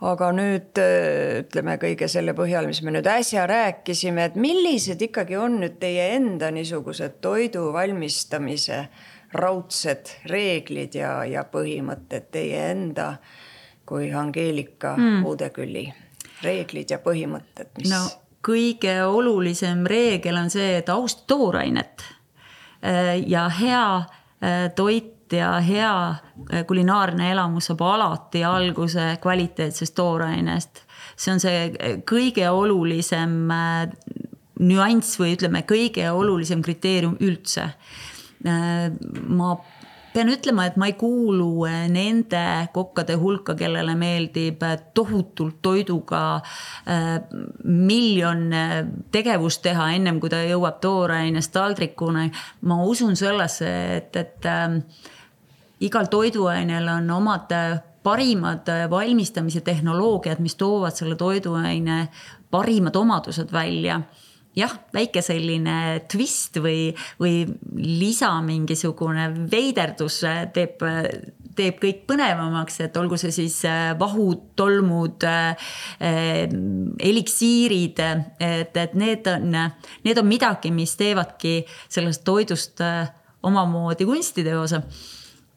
[0.00, 5.36] aga nüüd äh, ütleme kõige selle põhjal, mis me nüüd äsja rääkisime, et millised ikkagi
[5.36, 8.86] on nüüd teie enda niisugused toidu valmistamise
[9.36, 13.12] raudsed reeglid ja, ja põhimõtted teie enda
[13.86, 15.26] kui Angeelika mm.
[15.26, 15.84] Udekülli
[16.44, 17.92] reeglid ja põhimõtted, mis?
[17.92, 18.00] no
[18.46, 22.06] kõige olulisem reegel on see, et austa toorainet
[22.80, 24.70] äh, ja hea äh,
[25.30, 26.10] toit ja hea
[26.52, 30.82] äh, kulinaarne elamus saab alati alguse kvaliteetsest toorainest.
[31.16, 33.50] see on see kõige olulisem
[34.60, 37.70] nüanss või ütleme, kõige olulisem kriteerium üldse.
[39.28, 39.56] ma
[40.12, 42.42] pean ütlema, et ma ei kuulu äh, nende
[42.74, 47.14] kokkade hulka, kellele meeldib äh, tohutult toiduga äh,
[47.64, 48.48] miljon
[49.12, 52.30] tegevust teha, ennem kui ta jõuab toorainest taldrikuni.
[52.66, 54.80] ma usun sellesse, et, et äh,
[55.80, 57.52] igal toiduainel on omad
[58.02, 62.08] parimad valmistamise tehnoloogiad, mis toovad selle toiduaine
[62.50, 64.00] parimad omadused välja
[64.56, 65.76] jah, väike selline
[66.10, 66.90] twist või,
[67.20, 67.44] või
[67.76, 70.20] lisa mingisugune veiderdus
[70.54, 70.82] teeb,
[71.58, 75.70] teeb kõik põnevamaks, et olgu see siis äh, vahud, tolmud äh,,
[77.10, 78.02] eliksiirid,
[78.40, 79.56] et, et need on,
[80.06, 83.10] need on midagi, mis teevadki sellest toidust äh,
[83.46, 84.82] omamoodi kunstiteose.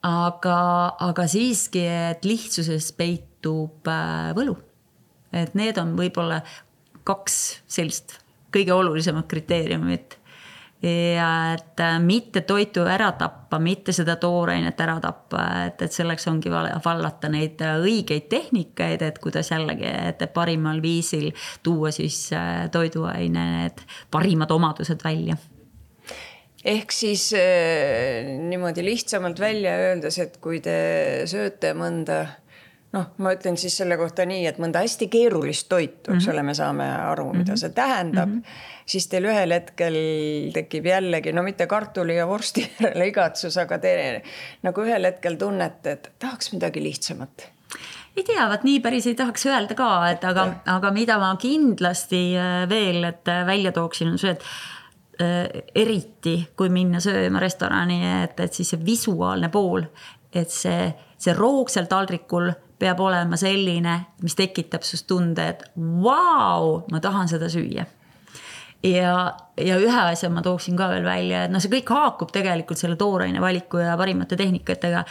[0.04, 0.58] Aga,
[1.00, 4.58] aga siiski, et lihtsuses peitub äh, võlu.
[5.34, 6.44] et need on võib-olla
[7.08, 8.20] kaks sellist
[8.54, 10.18] kõige olulisemad kriteeriumid.
[10.84, 16.28] ja et äh, mitte toitu ära tappa, mitte seda toorainet ära tappa, et, et selleks
[16.28, 21.32] ongi vallata neid äh, õigeid tehnikaid, et kuidas jällegi, et parimal viisil
[21.64, 22.28] tuua siis
[22.72, 25.40] toiduaine need parimad omadused välja
[26.66, 30.78] ehk siis äh, niimoodi lihtsamalt välja öeldes, et kui te
[31.30, 32.24] sööte mõnda
[32.94, 36.34] noh, ma ütlen siis selle kohta nii, et mõnda hästi keerulist toitu, eks mm -hmm.
[36.34, 37.62] ole, me saame aru, mida -hmm.
[37.64, 38.40] see tähendab mm.
[38.42, 38.84] -hmm.
[38.86, 39.98] siis teil ühel hetkel
[40.54, 44.22] tekib jällegi, no mitte kartuli ja vorsti järele igatsus, aga te
[44.64, 47.50] nagu ühel hetkel tunnete, et tahaks midagi lihtsamat
[48.18, 52.22] ei tea, vot nii päris ei tahaks öelda ka, et aga, aga mida ma kindlasti
[52.38, 54.44] äh, veel, et äh, välja tooksin, on see, et
[55.20, 59.86] eriti kui minna sööma restorani, et, et siis see visuaalne pool,
[60.34, 60.88] et see,
[61.22, 62.50] see roog seal taldrikul
[62.84, 65.64] peab olema selline, mis tekitab sinust tunde, et
[66.04, 67.86] vau, ma tahan seda süüa.
[68.84, 69.14] ja,
[69.58, 72.98] ja ühe asja ma tooksin ka veel välja, et noh, see kõik haakub tegelikult selle
[73.00, 75.06] tooraine valiku ja parimate tehnikatega.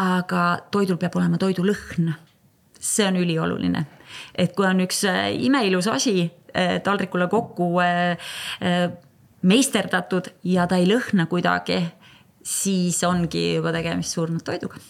[0.00, 2.14] aga toidul peab olema toidulõhn.
[2.80, 3.84] see on ülioluline,
[4.34, 8.16] et kui on üks äh, imeilus asi äh, taldrikule kokku äh,
[9.42, 11.80] meisterdatud ja ta ei lõhna kuidagi,
[12.42, 14.80] siis ongi juba tegemist surnud toiduga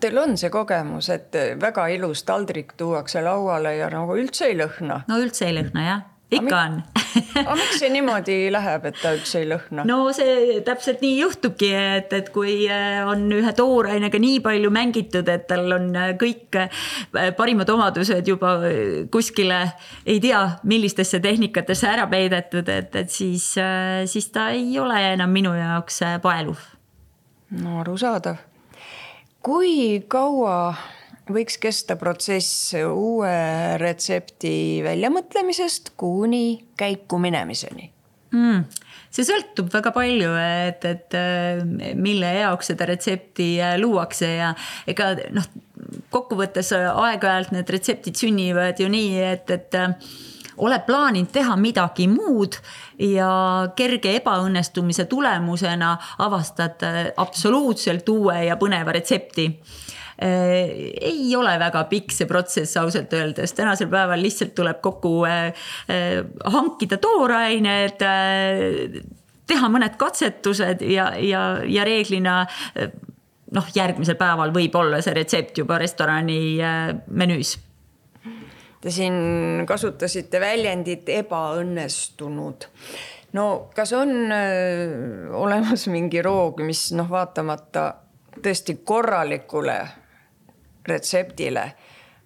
[0.00, 5.02] Teil on see kogemus, et väga ilus taldrik tuuakse lauale ja nagu üldse ei lõhna?
[5.08, 6.00] no üldse ei lõhna jah,
[6.40, 6.82] ikka on
[7.14, 9.84] aga miks see niimoodi läheb, et ta üldse ei lõhna?
[9.88, 15.28] no see täpselt nii juhtubki, et, et kui äh, on ühe toorainega nii palju mängitud,
[15.30, 16.84] et tal on äh, kõik äh,
[17.38, 18.56] parimad omadused juba
[19.12, 19.60] kuskile
[20.06, 23.52] ei tea, millistesse tehnikatesse ära peidetud, et, et siis,
[24.10, 26.60] siis ta ei ole enam minu jaoks paeluv.
[27.60, 28.42] no arusaadav
[29.44, 30.74] kui kaua
[31.30, 33.34] võiks kesta protsess uue
[33.80, 37.88] retsepti väljamõtlemisest kuni käiku minemiseni
[38.34, 38.64] mm.?
[39.14, 41.62] see sõltub väga palju, et, et äh,
[41.94, 44.52] mille jaoks seda retsepti äh, luuakse ja
[44.90, 45.46] ega noh,
[46.14, 49.94] kokkuvõttes aeg-ajalt need retseptid sünnivad ju nii, et, et äh,
[50.64, 52.58] oled plaaninud teha midagi muud
[53.02, 53.30] ja
[53.78, 55.94] kerge ebaõnnestumise tulemusena
[56.26, 56.84] avastad
[57.18, 59.48] absoluutselt uue ja põneva retsepti
[60.18, 65.66] ei ole väga pikk see protsess ausalt öeldes, tänasel päeval lihtsalt tuleb kokku äh,
[66.54, 68.06] hankida toorained,
[69.44, 72.44] teha mõned katsetused ja, ja, ja reeglina
[73.54, 76.40] noh, järgmisel päeval võib olla see retsept juba restorani
[77.10, 77.56] menüüs
[78.84, 82.66] Te siin kasutasite väljendit ebaõnnestunud.
[83.32, 87.86] no kas on öö, äh, olemas mingi roog, mis noh, vaatamata
[88.44, 89.78] tõesti korralikule
[90.88, 91.72] retseptile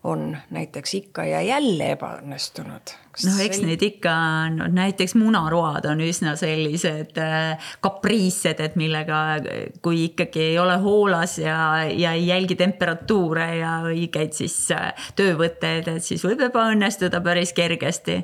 [0.04, 2.92] on näiteks ikka ja jälle ebaõnnestunud?
[3.26, 9.40] noh, eks neid ikka on no,, näiteks munaroad on üsna sellised äh, kapriissed, et millega,
[9.82, 11.56] kui ikkagi ei ole hoolas ja,
[11.90, 18.20] ja ei jälgi temperatuure ja õigeid siis äh, töövõtteid, et siis võib ebaõnnestuda päris kergesti.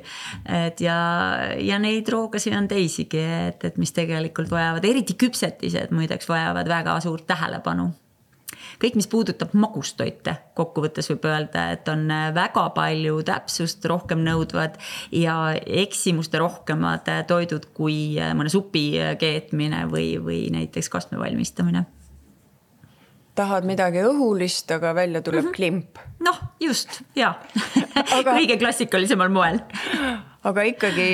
[0.47, 0.95] et ja,
[1.59, 3.19] ja neid roogasid on teisigi,
[3.49, 7.91] et, et mis tegelikult vajavad, eriti küpsetised muideks vajavad väga suurt tähelepanu
[8.81, 14.79] kõik, mis puudutab magustoite, kokkuvõttes võib öelda, et on väga palju täpsust rohkem nõudvad
[15.15, 18.87] ja eksimuste rohkemad toidud kui mõne supi
[19.19, 21.85] keetmine või, või näiteks kastme valmistamine
[23.35, 25.55] tahad midagi õhulist, aga välja tuleb mm -hmm.
[25.55, 25.99] klimp.
[26.23, 27.33] noh, just ja
[28.17, 28.31] aga...
[28.31, 29.59] kõige klassikalisemal moel
[30.45, 31.09] aga ikkagi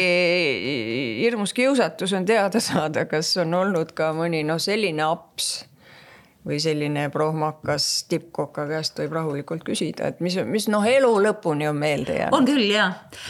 [1.21, 5.70] hirmus kiusatus on teada saada, kas on olnud ka mõni noh, selline aps
[6.47, 11.77] või selline prohmakas tippkoka käest võib rahulikult küsida, et mis, mis noh, elu lõpuni on
[11.77, 12.33] meelde jäänud.
[12.33, 12.87] on küll ja,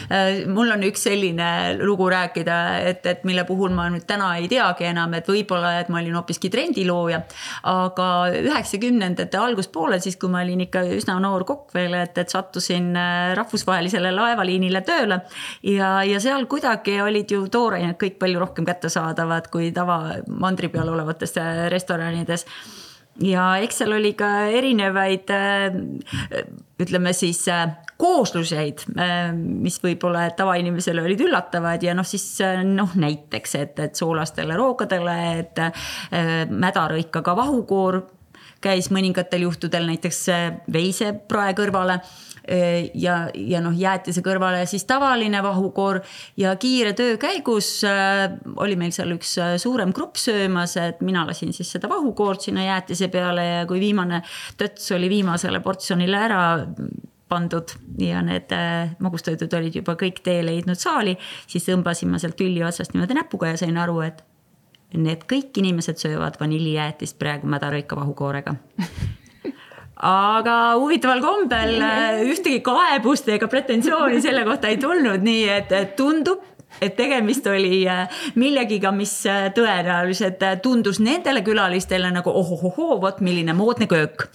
[0.08, 1.48] äh, mul on üks selline
[1.82, 2.56] lugu rääkida,
[2.88, 6.16] et, et mille puhul ma nüüd täna ei teagi enam, et võib-olla, et ma olin
[6.16, 7.20] hoopiski trendilooja.
[7.68, 8.06] aga
[8.38, 13.34] üheksakümnendate alguspoolel, siis kui ma olin ikka üsna noor kokk veel, et, et sattusin äh,
[13.36, 15.20] rahvusvahelisele laevaliinile tööle.
[15.68, 20.00] ja, ja seal kuidagi olid ju toorained kõik palju rohkem kättesaadavad kui tava
[20.32, 22.48] mandri peal olevates äh, restoranides
[23.20, 25.74] ja eks seal oli ka erinevaid äh,
[26.82, 27.66] ütleme siis äh,
[28.00, 34.56] koosluseid, äh, mis võib-olla tavainimesele olid üllatavad ja noh, siis noh, näiteks, et, et soolastele
[34.58, 35.62] rookadele, et
[36.50, 38.02] mädarõikaga vahukoor
[38.62, 40.24] käis mõningatel juhtudel näiteks
[40.72, 41.98] veiseprae kõrvale
[42.94, 46.00] ja, ja noh, jäätise kõrvale siis tavaline vahukoor
[46.36, 48.24] ja kiire töö käigus äh,
[48.56, 52.64] oli meil seal üks äh, suurem grupp söömas, et mina lasin siis seda vahukoort sinna
[52.66, 54.22] jäätise peale ja kui viimane
[54.58, 56.42] töts oli viimasele portsjonile ära
[57.32, 62.36] pandud ja need äh, magustoidud olid juba kõik tee leidnud saali, siis tõmbasin ma sealt
[62.40, 64.24] tülli otsast niimoodi näpuga ja sain aru, et
[64.98, 68.56] need kõik inimesed söövad vanillijäätist praegu mädarõika vahukoorega
[70.02, 76.42] aga huvitaval kombel äh, ühtegi kaebust ega pretensiooni selle kohta ei tulnud, nii et tundub,
[76.82, 83.54] et tegemist oli äh, millegiga, mis äh, tõenäoliselt tundus nendele külalistele nagu ohohohoo, vot milline
[83.56, 84.26] moodne köök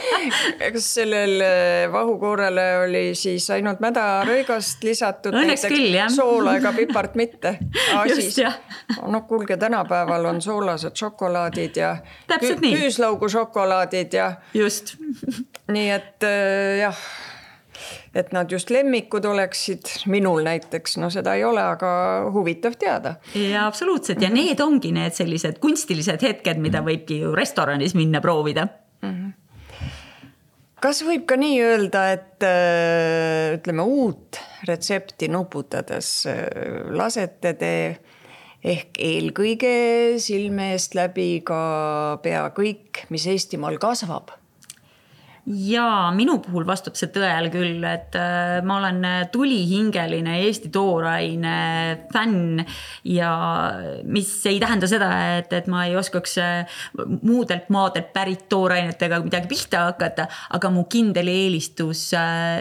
[0.72, 1.44] kas sellel
[1.92, 5.36] vahukoorele oli siis ainult mädarõigast lisatud?
[5.36, 6.10] õnneks küll, jah.
[6.12, 7.56] soola ega pipart mitte
[9.12, 11.94] no kuulge, tänapäeval on soolased šokolaadid ja
[12.40, 14.32] küüslaugu šokolaadid ja.
[14.54, 14.96] just
[15.70, 17.00] nii et äh, jah,
[18.14, 21.90] et nad just lemmikud oleksid, minul näiteks, no seda ei ole, aga
[22.34, 23.16] huvitav teada.
[23.34, 24.22] ja absoluutselt.
[24.22, 28.68] Ja need ongi need sellised kunstilised hetked, mida võibki ju restoranis minna proovida.
[29.02, 29.10] Mm.
[29.10, 29.36] -hmm
[30.80, 36.40] kas võib ka nii öelda, et äh, ütleme, uut retsepti nuputades äh,
[36.96, 37.72] lasete te
[38.64, 39.74] ehk eelkõige
[40.20, 44.39] silme eest läbi ka pea kõik, mis Eestimaal kasvab
[45.50, 49.00] ja minu puhul vastab see tõele küll, et äh, ma olen
[49.32, 51.54] tulihingeline Eesti tooraine
[52.12, 52.62] fänn
[53.08, 53.32] ja
[54.04, 56.80] mis ei tähenda seda, et, et ma ei oskaks äh,
[57.22, 62.60] muudelt maadelt pärit toorainetega midagi pihta hakata, aga mu kindel eelistus äh,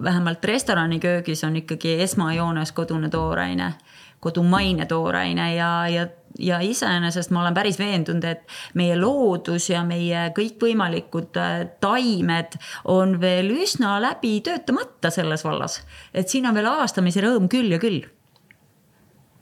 [0.00, 3.74] vähemalt restoraniköögis on ikkagi esmajoones kodune tooraine
[4.20, 6.06] kodumaine tooraine ja, ja,
[6.40, 8.44] ja iseenesest ma olen päris veendunud, et
[8.78, 12.56] meie loodus ja meie kõikvõimalikud äh, taimed
[12.90, 15.80] on veel üsna läbi töötamata selles vallas.
[16.14, 18.02] et siin on veel avastamise rõõm küll ja küll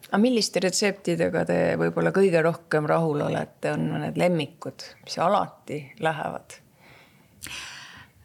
[0.08, 6.62] aga milliste retseptidega te võib-olla kõige rohkem rahul olete, on mõned lemmikud, mis alati lähevad?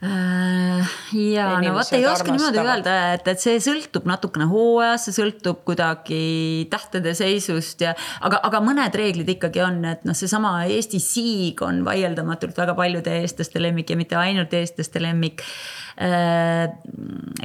[0.03, 5.15] Äh, ja no vot ei oska niimoodi öelda, et, et see sõltub natukene hooajast, see
[5.15, 6.17] sõltub kuidagi
[6.71, 11.85] tähtede seisust ja aga, aga mõned reeglid ikkagi on, et noh, seesama Eesti siig on
[11.87, 15.45] vaieldamatult väga paljude eestlaste lemmik ja mitte ainult eestlaste lemmik.
[15.93, 16.67] Äh,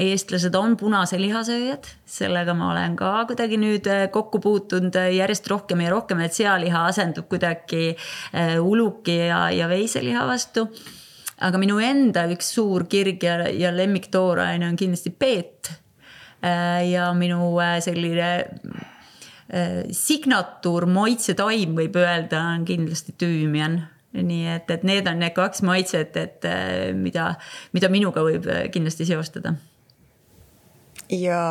[0.08, 5.86] eestlased on punase liha sööjad, sellega ma olen ka kuidagi nüüd kokku puutunud järjest rohkem
[5.86, 10.66] ja rohkem, et sealiha asendub kuidagi äh, uluki ja, ja veiseliha vastu
[11.44, 15.70] aga minu enda üks suur kirg ja, ja lemmiktooraine on kindlasti peet.
[16.38, 18.28] Äh, ja minu äh, selline
[19.50, 23.80] äh, signatuur maitsetaim võib öelda, on kindlasti tüümian
[24.18, 26.46] nii et, et need on need kaks maitset, et
[26.96, 27.34] mida,
[27.76, 29.52] mida minuga võib kindlasti seostada.
[31.12, 31.42] ja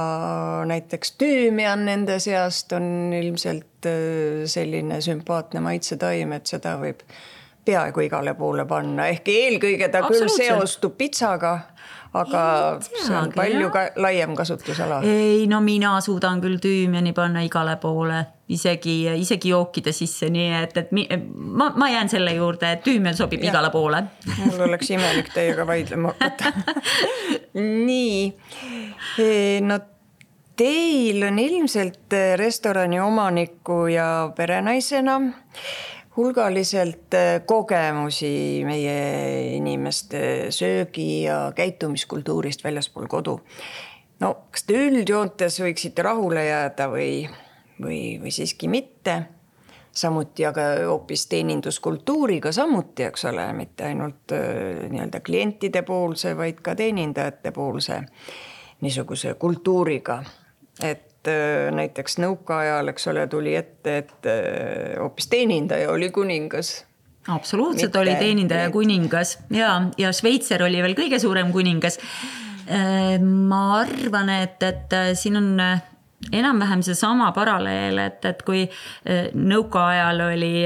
[0.67, 3.87] näiteks tüümian nende seast on ilmselt
[4.49, 7.05] selline sümpaatne maitsetaim, et seda võib
[7.67, 11.53] peaaegu igale poole panna, ehkki eelkõige ta küll seostub pitsaga,
[12.17, 12.43] aga
[12.77, 15.01] ei, see on palju ka, laiem kasutusala.
[15.07, 18.21] ei no mina suudan küll tüümiani panna igale poole,
[18.53, 23.17] isegi, isegi jookide sisse, nii et, et mi, ma, ma jään selle juurde, et tüümian
[23.17, 23.51] sobib ja.
[23.51, 24.03] igale poole.
[24.37, 26.53] mul oleks imelik teiega vaidlema hakata
[27.87, 28.21] nii,
[29.67, 29.79] no
[30.57, 35.19] teil on ilmselt restorani omaniku ja perenaisena
[36.17, 43.39] hulgaliselt äh, kogemusi meie inimeste söögi ja käitumiskultuurist väljaspool kodu.
[44.19, 47.27] no kas te üldjoontes võiksite rahule jääda või,
[47.81, 49.23] või, või siiski mitte?
[49.97, 56.75] samuti aga hoopis teeninduskultuuriga samuti, eks ole, mitte ainult äh, nii-öelda klientide poolse, vaid ka
[56.75, 58.01] teenindajate poolse
[58.81, 60.23] niisuguse kultuuriga.
[60.83, 66.85] et et äh, näiteks nõukaajal, eks ole, tuli ette, et äh, hoopis teenindaja oli kuningas.
[67.27, 69.37] Absoluutselt Mitte, oli teenindaja kuningas.
[69.51, 71.99] Ja, ja Šveitser oli veel kõige suurem kuningas.
[72.67, 75.51] Äh, ma arvan, et, et siin on
[76.33, 78.63] enam-vähem seesama paralleel, et, et kui
[79.37, 80.65] nõukaajal oli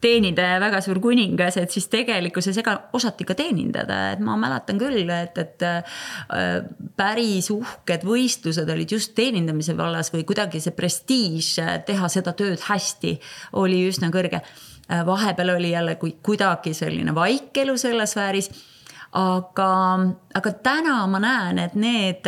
[0.00, 5.08] teenindaja väga suur kuningas, et siis tegelikkuses ega osati ka teenindada, et ma mäletan küll,
[5.12, 5.96] et, et äh,
[6.98, 12.60] päris uhked võistlused olid just teenindamise vallas või kuidagi see prestiiž äh, teha seda tööd
[12.68, 13.16] hästi
[13.62, 14.42] oli üsna kõrge.
[14.86, 18.50] Äh, vahepeal oli jälle kui kuidagi selline vaikelu selles sfääris.
[19.16, 19.72] aga,
[20.34, 22.26] aga täna ma näen, et need,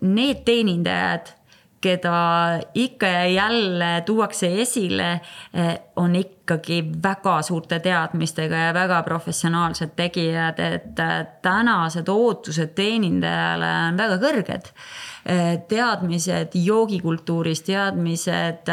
[0.00, 1.32] need teenindajad
[1.80, 5.20] keda ikka ja jälle tuuakse esile,
[5.54, 13.72] eh, on ikkagi väga suurte teadmistega ja väga professionaalsed tegijad, et eh, tänased ootused teenindajale
[13.88, 14.70] on väga kõrged.
[15.24, 18.68] Eh, teadmised joogikultuurist, teadmised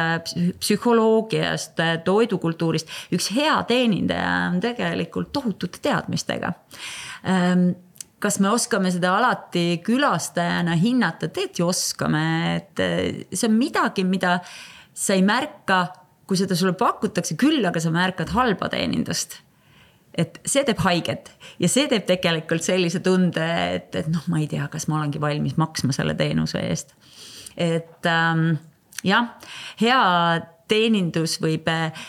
[0.59, 6.53] psühholoogiast, toidukultuurist, üks hea teenindaja on tegelikult tohutute teadmistega
[7.23, 7.69] ehm,
[8.23, 12.25] kas me oskame seda alati külastajana hinnata, tegelikult ju oskame,
[12.57, 14.39] et eh, see on midagi, mida
[14.97, 15.83] sa ei märka,
[16.27, 19.43] kui seda sulle pakutakse, küll aga sa märkad halba teenindust.
[20.17, 21.27] et see teeb haiget
[21.61, 23.43] ja see teeb tegelikult sellise tunde,
[23.75, 26.95] et, et noh, ma ei tea, kas ma olengi valmis maksma selle teenuse eest.
[27.53, 28.55] et ähm,
[29.05, 29.35] jah,
[29.81, 30.01] hea
[30.67, 32.07] teenindus võib eh,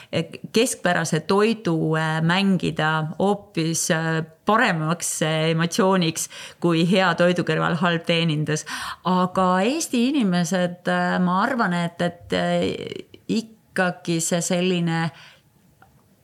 [0.54, 4.09] keskpärase toidu eh, mängida hoopis eh,
[4.48, 6.28] paremaks emotsiooniks
[6.62, 8.64] kui hea toidu kõrval halb teenindus.
[9.04, 10.88] aga Eesti inimesed,
[11.20, 12.36] ma arvan, et, et
[13.28, 15.02] ikkagi see selline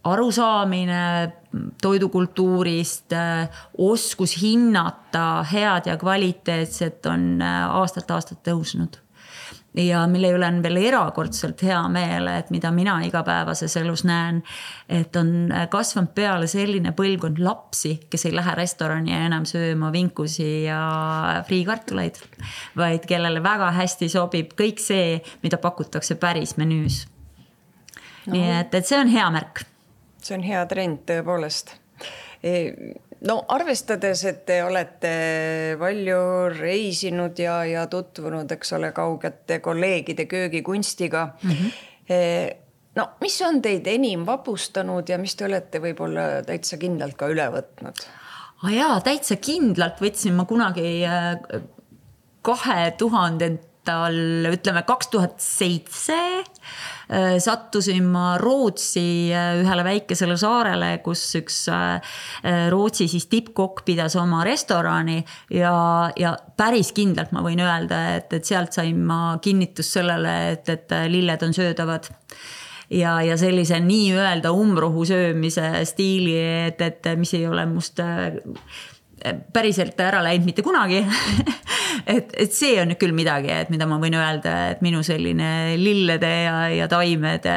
[0.09, 1.05] arusaamine
[1.85, 3.13] toidukultuurist,
[3.79, 9.04] oskus hinnata head ja kvaliteetset on aastat-aastalt tõusnud
[9.75, 14.43] ja mille üle on veel erakordselt hea meel, et mida mina igapäevases elus näen.
[14.89, 21.43] et on kasvanud peale selline põlvkond lapsi, kes ei lähe restorani enam sööma vinkusi ja
[21.49, 22.21] friikartuleid.
[22.77, 27.05] vaid kellele väga hästi sobib kõik see, mida pakutakse päris menüüs
[28.27, 28.35] no..
[28.37, 29.65] nii et, et see on hea märk.
[30.23, 31.81] see on hea trend tõepoolest
[32.45, 32.55] e
[33.29, 35.15] no arvestades, et te olete
[35.81, 36.19] palju
[36.55, 41.51] reisinud ja, ja tutvunud, eks ole, kaugete kolleegide köögikunstiga mm.
[41.51, 42.57] -hmm.
[42.97, 47.49] no mis on teid enim vapustanud ja mis te olete võib-olla täitsa kindlalt ka üle
[47.57, 48.05] võtnud?
[48.63, 51.37] aa ah jaa, täitsa kindlalt võtsin ma kunagi äh,
[52.45, 54.21] kahe tuhandental,
[54.53, 56.19] ütleme kaks tuhat seitse
[57.39, 62.17] sattusin ma Rootsi äh, ühele väikesele saarele, kus üks äh,
[62.73, 65.21] Rootsi siis tippkokk pidas oma restorani
[65.53, 65.75] ja,
[66.17, 70.99] ja päris kindlalt ma võin öelda, et, et sealt sain ma kinnitust sellele, et, et
[71.13, 72.11] lilled on söödavad.
[72.95, 76.35] Ja, ja sellise nii-öelda umbrohu söömise stiili,
[76.69, 78.01] et, et mis ei ole must
[79.53, 81.01] päriselt ära läinud mitte kunagi
[82.15, 86.33] et, et see on küll midagi, et mida ma võin öelda, et minu selline lillede
[86.45, 87.57] ja, ja taimede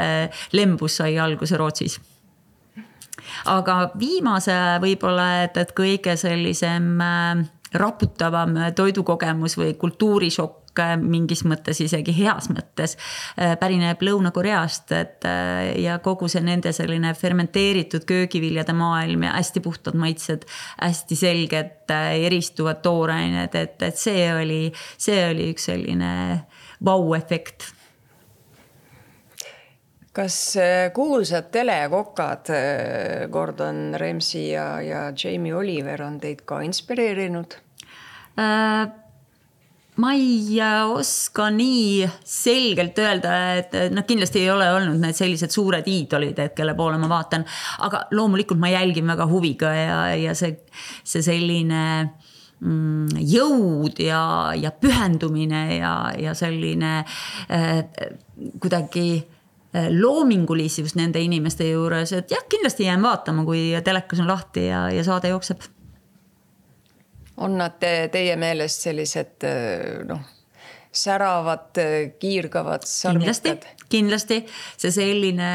[0.56, 2.00] lembus sai alguse Rootsis.
[3.52, 10.67] aga viimase võib-olla, et, et kõige sellisem äh, raputavam toidukogemus või kultuurishokk
[11.02, 17.14] mingis mõttes isegi heas mõttes äh, pärineb Lõuna-Koreast, et äh, ja kogu see nende selline
[17.18, 20.46] fermenteeritud köögiviljade maailm ja hästi puhtad maitsed,
[20.82, 24.62] hästi selged äh, eristuvad toorained, et, et see oli,
[24.98, 26.12] see oli üks selline
[26.86, 27.74] vau-efekt
[30.18, 30.58] kas
[30.98, 32.50] kuulsad telekokad
[33.30, 37.60] Gordon Ramsay ja, ja Jamie Oliver on teid ka inspireerinud
[38.42, 39.07] äh,?
[39.98, 45.54] Ma ei äh, oska nii selgelt öelda, et noh, kindlasti ei ole olnud need sellised
[45.54, 47.46] suured iidolid, et kelle poole ma vaatan.
[47.86, 50.54] aga loomulikult ma jälgin väga huviga ja, ja see,
[51.04, 51.82] see selline
[52.60, 54.22] mm, jõud ja,
[54.58, 57.82] ja pühendumine ja, ja selline äh,
[58.62, 64.70] kuidagi äh, loomingulisus nende inimeste juures, et jah, kindlasti jään vaatama, kui telekas on lahti
[64.70, 65.66] ja, ja saade jookseb
[67.38, 69.46] on nad te, teie meelest sellised
[70.08, 70.24] noh,
[70.92, 71.78] säravad,
[72.20, 73.68] kiirgavad, sarmikad?
[73.92, 74.42] kindlasti
[74.78, 75.50] see selline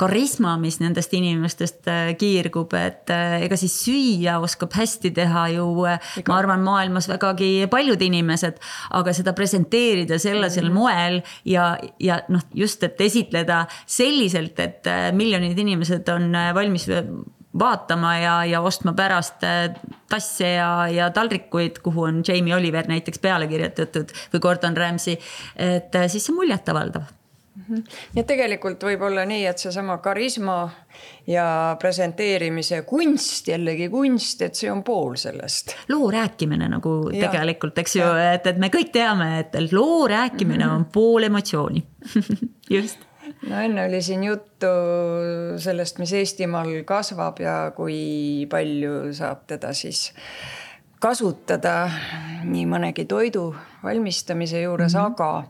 [0.00, 5.68] karisma, mis nendest inimestest äh, kiirgub, et äh, ega siis süüa oskab hästi teha ju,
[5.88, 8.58] äh, ma arvan, maailmas vägagi paljud inimesed,
[8.98, 10.80] aga seda presenteerida sellisel mm -hmm.
[10.80, 11.68] moel ja,
[12.00, 16.88] ja noh, just, et esitleda selliselt, et miljonid inimesed on valmis
[17.58, 19.74] vaatama ja, ja ostma pärast äh,
[20.08, 25.18] tasse ja, ja taldrikuid, kuhu on Jamie Oliver näiteks peale kirjutatud või Gordon Ramsay.
[25.56, 27.14] et äh, siis see on muljetavaldav
[28.16, 30.58] et tegelikult võib olla nii, et seesama karisma
[31.28, 31.46] ja
[31.80, 35.74] presenteerimise kunst, jällegi kunst, et see on pool sellest.
[35.88, 37.30] loo rääkimine nagu ja.
[37.30, 40.76] tegelikult, eks ju, et, et me kõik teame, et loo rääkimine mm -hmm.
[40.76, 41.86] on pool emotsiooni
[42.76, 43.05] just
[43.50, 44.70] no enne oli siin juttu
[45.62, 50.10] sellest, mis Eestimaal kasvab ja kui palju saab teda siis
[51.00, 51.90] kasutada
[52.44, 53.48] nii mõnegi toidu
[53.84, 55.06] valmistamise juures mm, -hmm.
[55.06, 55.44] aga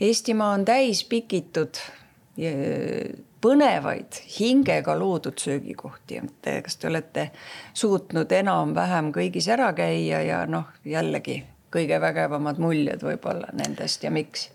[0.00, 1.76] Eestimaa on täis pikitud
[3.40, 7.30] põnevaid hingega loodud söögikohti, et kas te olete
[7.74, 14.48] suutnud enam-vähem kõigis ära käia ja noh, jällegi kõige vägevamad muljed võib-olla nendest ja miks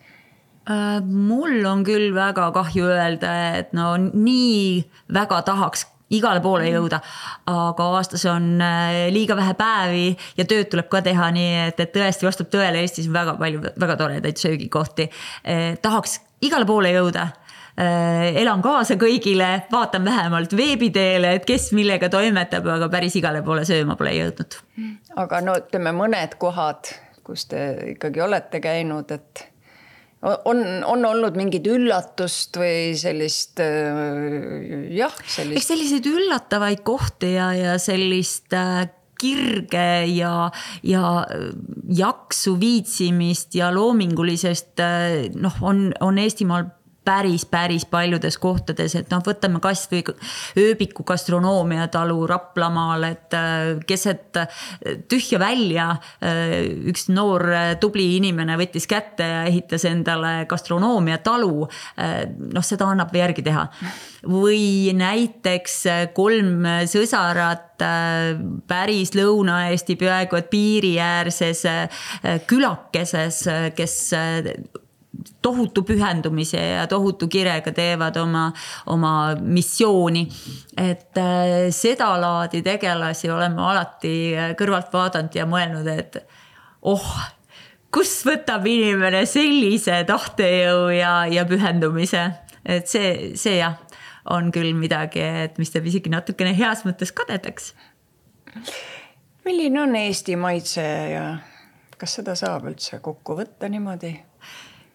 [1.06, 4.82] mul on küll väga kahju öelda, et no nii
[5.14, 7.00] väga tahaks igale poole jõuda.
[7.50, 11.94] aga aastas on äh, liiga vähe päevi ja tööd tuleb ka teha, nii et, et
[11.94, 15.10] tõesti vastab tõele, Eestis on väga palju väga toredaid söögikohti.
[15.46, 17.32] Äh, tahaks igale poole jõuda
[17.76, 23.66] elan kaasa kõigile, vaatan vähemalt veebi teel, et kes millega toimetab, aga päris igale poole
[23.68, 24.56] sööma pole jõudnud.
[25.20, 26.94] aga no ütleme mõned kohad,
[27.28, 29.44] kus te ikkagi olete käinud, et
[30.26, 35.58] on, on olnud mingit üllatust või sellist jah, sellist.
[35.60, 38.88] eks selliseid üllatavaid kohti ja, ja sellist äh,
[39.20, 40.52] kirge ja,
[40.84, 41.12] ja
[41.96, 46.68] jaksu, viitsimist ja loomingulisest äh, noh, on, on Eestimaal
[47.06, 50.02] päris, päris paljudes kohtades, et noh, võtame kasvõi
[50.60, 54.60] ööbiku gastronoomiatalu Raplamaal, et äh, keset äh,
[55.12, 57.46] tühja välja äh, üks noor
[57.82, 61.68] tubli inimene võttis kätte ja ehitas endale gastronoomiatalu.
[62.56, 63.66] noh, seda annab järgi teha.
[64.26, 65.76] või näiteks
[66.16, 67.84] kolm sõsarat
[68.68, 71.64] päris Lõuna-Eesti peaaegu et piiriäärses
[72.48, 73.44] külakeses,
[73.76, 73.98] kes
[75.42, 78.48] tohutu pühendumise ja tohutu kirega teevad oma,
[78.92, 80.28] oma missiooni.
[80.78, 84.16] et äh, sedalaadi tegelasi oleme alati
[84.60, 86.20] kõrvalt vaadanud ja mõelnud, et
[86.82, 87.08] oh,
[87.96, 92.28] kust võtab inimene sellise tahtejõu ja, ja pühendumise,
[92.66, 93.78] et see, see jah,
[94.34, 97.74] on küll midagi, et mis teeb isegi natukene heas mõttes kadedaks.
[99.46, 101.26] milline on Eesti maitse ja
[101.98, 104.16] kas seda saab üldse kokku võtta niimoodi?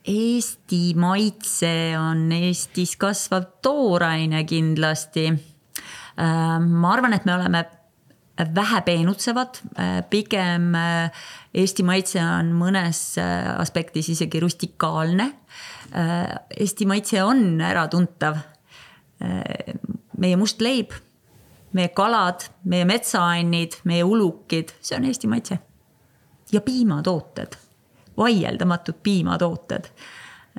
[0.08, 5.26] Eesti maitse on Eestis kasvav tooraine kindlasti.
[5.28, 7.64] Äh, ma arvan, et me oleme
[8.56, 13.02] vähe peenutsevad, äh, pigem äh, Eesti maitse on mõnes
[13.58, 15.26] aspektis isegi rustikaalne.
[15.90, 18.36] Eesti maitse on äratuntav.
[20.16, 20.94] meie must leib,
[21.72, 25.58] meie kalad, meie metsaannid, meie ulukid, see on Eesti maitse.
[26.52, 27.58] ja piimatooted
[28.16, 29.90] vaieldamatud piimatooted.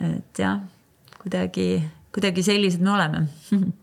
[0.02, 0.60] et jah,
[1.22, 1.84] kuidagi,
[2.14, 3.28] kuidagi sellised me oleme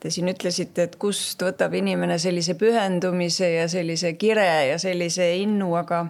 [0.00, 5.70] Te siin ütlesite, et kust võtab inimene sellise pühendumise ja sellise kire ja sellise innu,
[5.74, 6.02] aga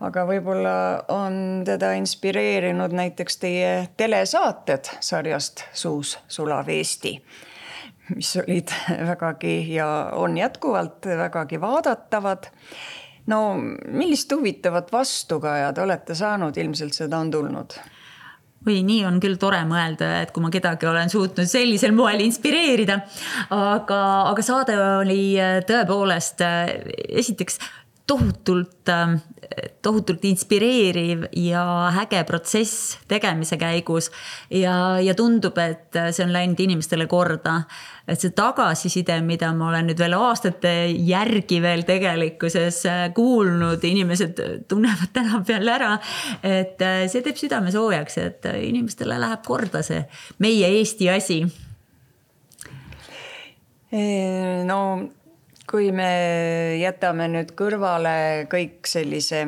[0.00, 0.74] aga võib-olla
[1.12, 1.36] on
[1.68, 7.12] teda inspireerinud näiteks teie telesaated sarjast Suus sulav Eesti,
[8.16, 8.72] mis olid
[9.12, 12.48] vägagi ja on jätkuvalt vägagi vaadatavad
[13.26, 13.40] no
[13.88, 17.80] millist huvitavat vastukaja te olete saanud, ilmselt seda on tulnud?
[18.66, 22.98] või nii on küll tore mõelda, et kui ma kedagi olen suutnud sellisel moel inspireerida.
[23.56, 25.22] aga, aga saade oli
[25.68, 26.44] tõepoolest
[27.08, 27.56] esiteks
[28.10, 29.14] tohutult äh,
[29.82, 31.62] tohutult inspireeriv ja
[32.02, 34.10] äge protsess tegemise käigus.
[34.50, 37.62] ja, ja tundub, et see on läinud inimestele korda.
[38.08, 40.74] et see tagasiside, mida ma olen nüüd veel aastate
[41.06, 42.82] järgi veel tegelikkuses
[43.14, 45.92] kuulnud, inimesed tunnevad tänapäeval ära.
[46.42, 50.04] et see teeb südame soojaks, et inimestele läheb korda see
[50.38, 51.42] meie Eesti asi
[54.64, 54.78] no
[55.70, 56.10] kui me
[56.80, 59.44] jätame nüüd kõrvale kõik sellise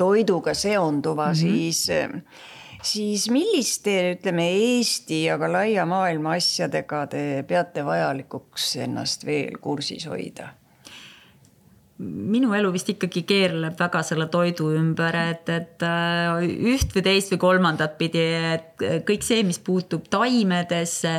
[0.00, 1.70] toiduga seonduva mm, -hmm.
[1.70, 9.58] siis, siis milliste, ütleme Eesti ja ka laia maailma asjadega te peate vajalikuks ennast veel
[9.60, 10.50] kursis hoida?
[12.04, 16.42] minu elu vist ikkagi keerleb väga selle toidu ümber, et, et äh,
[16.72, 21.14] üht või teist või kolmandat pidi, et kõik see, mis puutub taimedesse,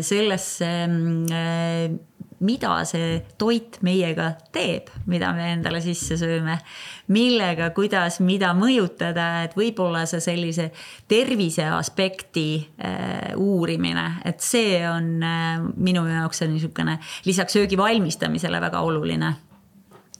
[0.00, 1.98] sellesse mm,
[2.44, 6.58] mida see toit meiega teeb, mida me endale sisse sööme.
[7.12, 10.70] millega, kuidas, mida mõjutada, et võib-olla see sellise
[11.08, 18.60] tervise aspekti äh, uurimine, et see on äh, minu jaoks on niisugune lisaks söögi valmistamisele
[18.60, 19.34] väga oluline.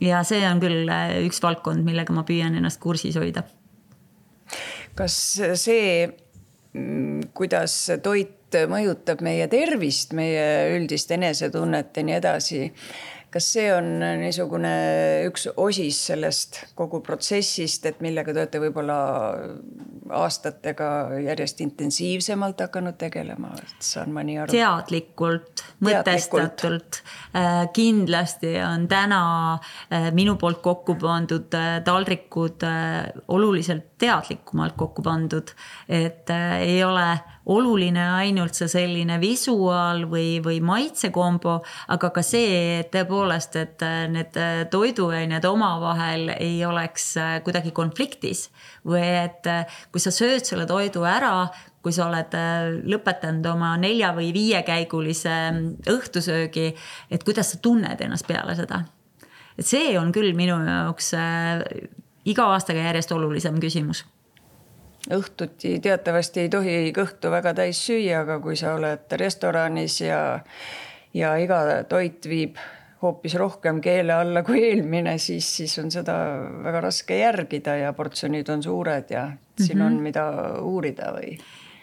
[0.01, 3.45] ja see on küll äh, üks valdkond, millega ma püüan ennast kursis hoida.
[4.95, 5.19] kas
[5.61, 6.09] see,
[6.73, 8.36] mm, kuidas toit
[8.71, 12.73] mõjutab meie tervist, meie üldist enesetunnet ja nii edasi.
[13.37, 14.71] kas see on niisugune
[15.27, 18.97] üks osis sellest kogu protsessist, et millega te olete võib-olla
[20.11, 20.89] aastatega
[21.25, 23.51] järjest intensiivsemalt hakanud tegelema,
[23.83, 24.55] saan ma nii aru?
[24.55, 27.01] teadlikult, mõtestatult.
[27.37, 29.21] Äh, kindlasti on täna
[29.55, 32.67] äh, minu poolt kokku pandud äh, taldrikud
[33.29, 35.53] oluliselt teadlikumalt kokku pandud,
[35.89, 36.31] et
[36.61, 37.07] ei ole
[37.47, 41.61] oluline ainult see selline visuaal või, või maitsekombo,
[41.95, 44.39] aga ka see, et tõepoolest, et need
[44.73, 47.13] toiduained omavahel ei oleks
[47.47, 48.49] kuidagi konfliktis
[48.87, 49.47] või et
[49.93, 51.47] kui sa sööd selle toidu ära,
[51.83, 52.35] kui sa oled
[52.91, 55.37] lõpetanud oma nelja või viiekäigulise
[55.93, 56.73] õhtusöögi,
[57.11, 58.83] et kuidas sa tunned ennast peale seda.
[59.57, 61.15] et see on küll minu jaoks
[62.27, 64.03] iga aastaga järjest olulisem küsimus
[65.15, 70.41] õhtuti teatavasti ei tohi kõhtu väga täis süüa, aga kui sa oled restoranis ja,
[71.15, 72.59] ja iga toit viib
[73.03, 76.17] hoopis rohkem keele alla kui eelmine, siis, siis on seda
[76.65, 79.29] väga raske järgida ja portsjonid on suured ja
[79.61, 79.87] siin mm -hmm.
[79.87, 80.27] on, mida
[80.63, 81.37] uurida või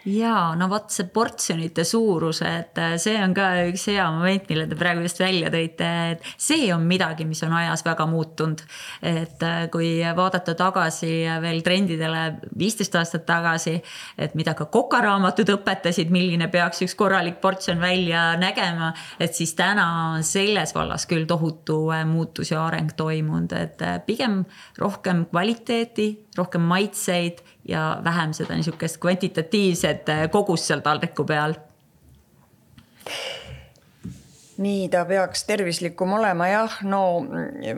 [0.04, 4.66] ja no vot see portsjonite suurus, et äh, see on ka üks hea moment, mille
[4.68, 8.60] te praegu just välja tõite, et see on midagi, mis on ajas väga muutunud.
[9.02, 12.24] et äh, kui vaadata tagasi veel trendidele
[12.58, 13.78] viisteist aastat tagasi,
[14.18, 19.86] et mida ka kokaraamatud õpetasid, milline peaks üks korralik portsjon välja nägema, et siis täna
[20.14, 24.42] on selles vallas küll tohutu äh, muutus ja areng toimunud, et pigem
[24.78, 31.56] rohkem kvaliteeti, rohkem maitseid ja vähem seda niisugust kvantitatiivset äh, kogust seal taldriku peal.
[34.64, 37.00] nii ta peaks tervislikum olema jah, no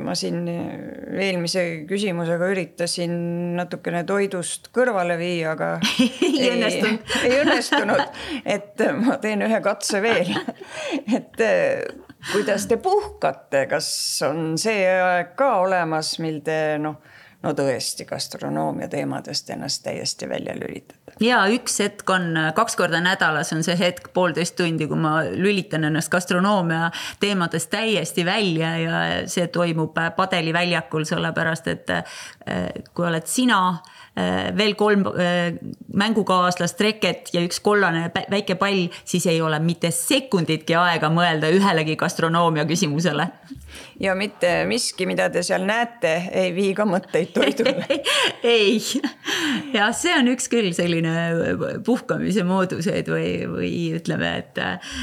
[0.04, 3.14] ma siin eelmise küsimusega üritasin
[3.56, 5.70] natukene toidust kõrvale viia, aga
[6.26, 7.14] ei õnnestunud.
[7.24, 10.34] ei õnnestunud, et ma teen ühe katse veel.
[11.16, 11.80] et äh,
[12.32, 13.88] kuidas te puhkate, kas
[14.28, 17.00] on see aeg ka olemas, mil te noh
[17.46, 21.14] no tõesti gastronoomia teemadest ennast täiesti välja lülitada.
[21.20, 25.86] ja üks hetk on kaks korda nädalas on see hetk poolteist tundi, kui ma lülitan
[25.88, 26.90] ennast gastronoomia
[27.20, 33.60] teemadest täiesti välja ja see toimub Padeli väljakul, sellepärast et eh, kui oled sina
[34.56, 35.58] veel kolm eh,
[35.96, 41.98] mängukaaslast, reket ja üks kollane väike pall, siis ei ole mitte sekunditki aega mõelda ühelegi
[42.00, 43.28] gastronoomia küsimusele.
[44.00, 47.84] Ja mitte miski, mida te seal näete, ei vii ka mõtteid toidule.
[48.56, 48.78] Ei,
[49.74, 51.12] jah, see on üks küll selline
[51.84, 54.96] puhkamise mooduseid või, või ütleme, et äh,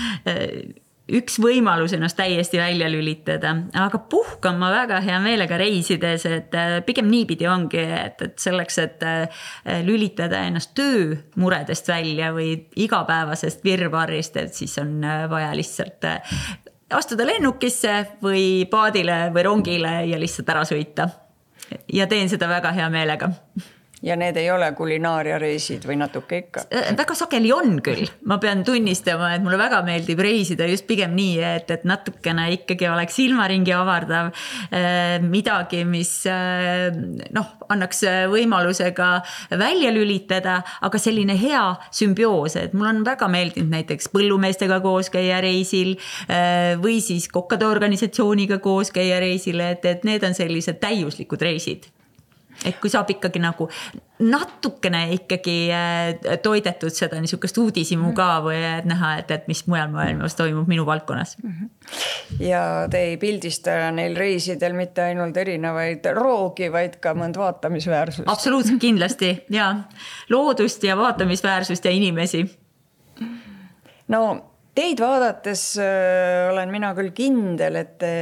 [1.12, 6.78] üks võimalus ennast täiesti välja lülitada, aga puhkan ma väga hea meelega reisides, et äh,
[6.86, 9.44] pigem niipidi ongi, et, et selleks, et äh,
[9.84, 16.08] lülitada ennast töömuredest välja või igapäevasest virvarrist, et siis on vaja lihtsalt
[16.94, 21.10] astuda lennukisse või paadile või rongile ja lihtsalt ära sõita.
[21.94, 23.32] ja teen seda väga hea meelega
[24.04, 26.66] ja need ei ole kulinaariareisid või natuke ikka?
[26.76, 31.16] Äh, väga sageli on küll, ma pean tunnistama, et mulle väga meeldib reisida just pigem
[31.16, 34.34] nii, et, et natukene ikkagi oleks silmaringi avardav.
[34.76, 36.90] Äh, midagi, mis äh,
[37.36, 39.16] noh, annaks võimaluse ka
[39.56, 41.64] välja lülitada, aga selline hea
[41.96, 45.96] sümbioos, et mul on väga meeldinud näiteks põllumeestega koos käia reisil
[46.84, 51.88] või siis kokkade organisatsiooniga koos käia reisil, et, et need on sellised täiuslikud reisid
[52.66, 53.68] et kui saab ikkagi nagu
[54.24, 59.92] natukene ikkagi äh, toidetud seda niisugust uudishimu ka või et näha, et, et mis mujal
[59.94, 61.36] maailmas toimub minu valdkonnas.
[62.40, 68.30] ja te ei pildista neil reisidel mitte ainult erinevaid roogi, vaid ka mõnd vaatamisväärsust.
[68.30, 69.74] absoluutselt kindlasti ja
[70.30, 72.46] loodust ja vaatamisväärsust ja inimesi.
[74.08, 74.24] no
[74.76, 78.14] teid vaadates äh, olen mina küll kindel, et te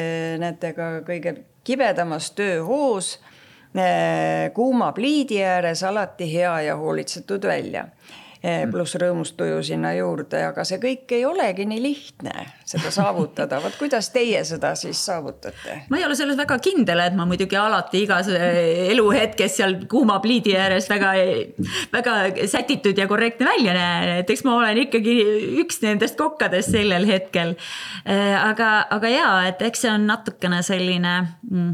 [0.42, 1.36] näete ka kõige
[1.68, 3.20] kibedamas tööhoos
[4.54, 7.86] kuuma pliidi ääres alati hea ja hoolitsetud välja
[8.44, 12.34] eh, pluss rõõmustuju sinna juurde, aga see kõik ei olegi nii lihtne,
[12.68, 13.62] seda saavutada.
[13.64, 15.78] vot kuidas teie seda siis saavutate?
[15.90, 20.20] ma ei ole selles väga kindel, et ma muidugi alati igas eh, eluhetkes seal kuuma
[20.20, 21.14] pliidi ääres väga,
[21.94, 22.18] väga
[22.52, 25.16] sätitud ja korrektne välja näen, et eks ma olen ikkagi
[25.64, 27.56] üks nendest kokkadest sellel hetkel.
[28.06, 31.16] aga, aga ja, et eks see on natukene selline
[31.48, 31.72] mm,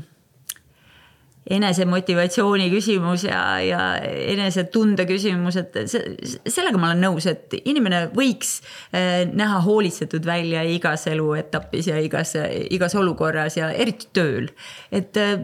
[1.47, 8.57] enesemotivatsiooni küsimus ja, ja enesetunde küsimus, et sellega ma olen nõus, et inimene võiks
[8.91, 12.35] eh, näha hoolitsetud välja igas eluetapis ja igas,
[12.73, 14.49] igas olukorras ja eriti tööl.
[14.91, 15.37] et eh,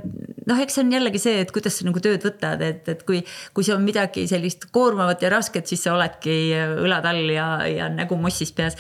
[0.50, 3.24] noh, eks see on jällegi see, et kuidas sa nagu tööd võtad, et, et kui,
[3.56, 6.38] kui see on midagi sellist koormavat ja rasket, siis sa oledki
[6.84, 8.76] õlad all ja, ja nägu mossis peas.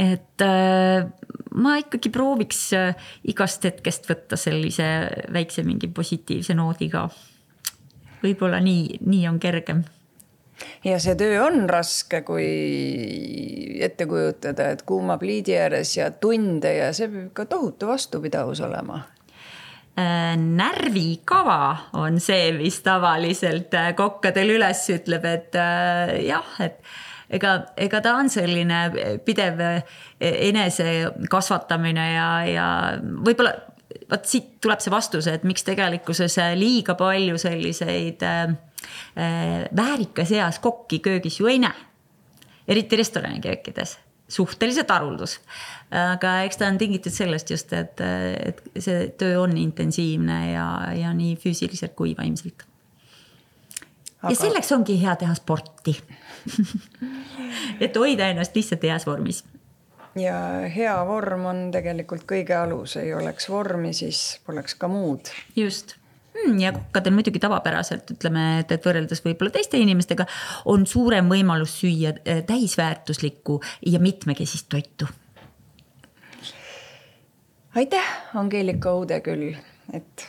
[0.00, 0.42] et
[1.60, 4.86] ma ikkagi prooviks äh, igast hetkest võtta sellise
[5.32, 7.08] väikse mingi positiivse noodi ka.
[8.24, 9.84] võib-olla nii, nii on kergem
[10.84, 16.92] ja see töö on raske, kui ette kujutada, et kuuma pliidi ääres ja tunde ja
[16.96, 19.00] see peab ikka tohutu vastupidavus olema
[19.98, 25.60] äh, närvikava on see, mis tavaliselt äh, kokkadel üles ütleb, et
[26.26, 26.80] jah, et
[27.30, 29.62] ega, ega ta on selline pidev
[30.20, 30.88] enese
[31.30, 32.66] kasvatamine ja, ja
[33.00, 33.54] võib-olla
[34.10, 38.54] vot siit tuleb see vastus, et miks tegelikkuses liiga palju selliseid äh,
[39.76, 41.90] väärikas eas kokki köögis ju ei näe.
[42.68, 43.98] eriti restoraniköökides,
[44.28, 45.40] suhteliselt haruldus.
[45.92, 51.12] aga eks ta on tingitud sellest just, et, et see töö on intensiivne ja, ja
[51.12, 52.64] nii füüsiliselt kui vaimselt
[54.22, 54.32] aga....
[54.32, 55.98] ja selleks ongi hea teha sporti
[57.84, 59.42] et hoida ennast lihtsalt heas vormis.
[60.18, 60.36] ja
[60.70, 65.32] hea vorm on tegelikult kõige alus, ei oleks vormi, siis poleks ka muud.
[65.56, 65.96] just
[66.34, 70.26] hmm, ja kokkadel muidugi tavapäraselt ütleme, et, et võrreldes võib-olla teiste inimestega
[70.70, 75.08] on suurem võimalus süüa eh, täisväärtuslikku ja mitmekesist toitu.
[77.74, 79.54] aitäh, Angeelika Udeküll,
[79.92, 80.28] et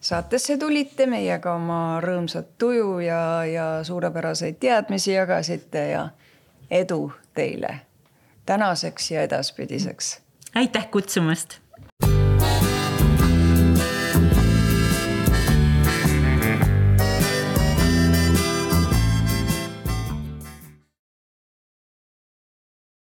[0.00, 6.08] saatesse tulite, meiega oma rõõmsat tuju ja, ja suurepäraseid teadmisi jagasite ja
[6.70, 7.80] edu teile
[8.46, 10.20] tänaseks ja edaspidiseks.
[10.54, 11.58] aitäh kutsumast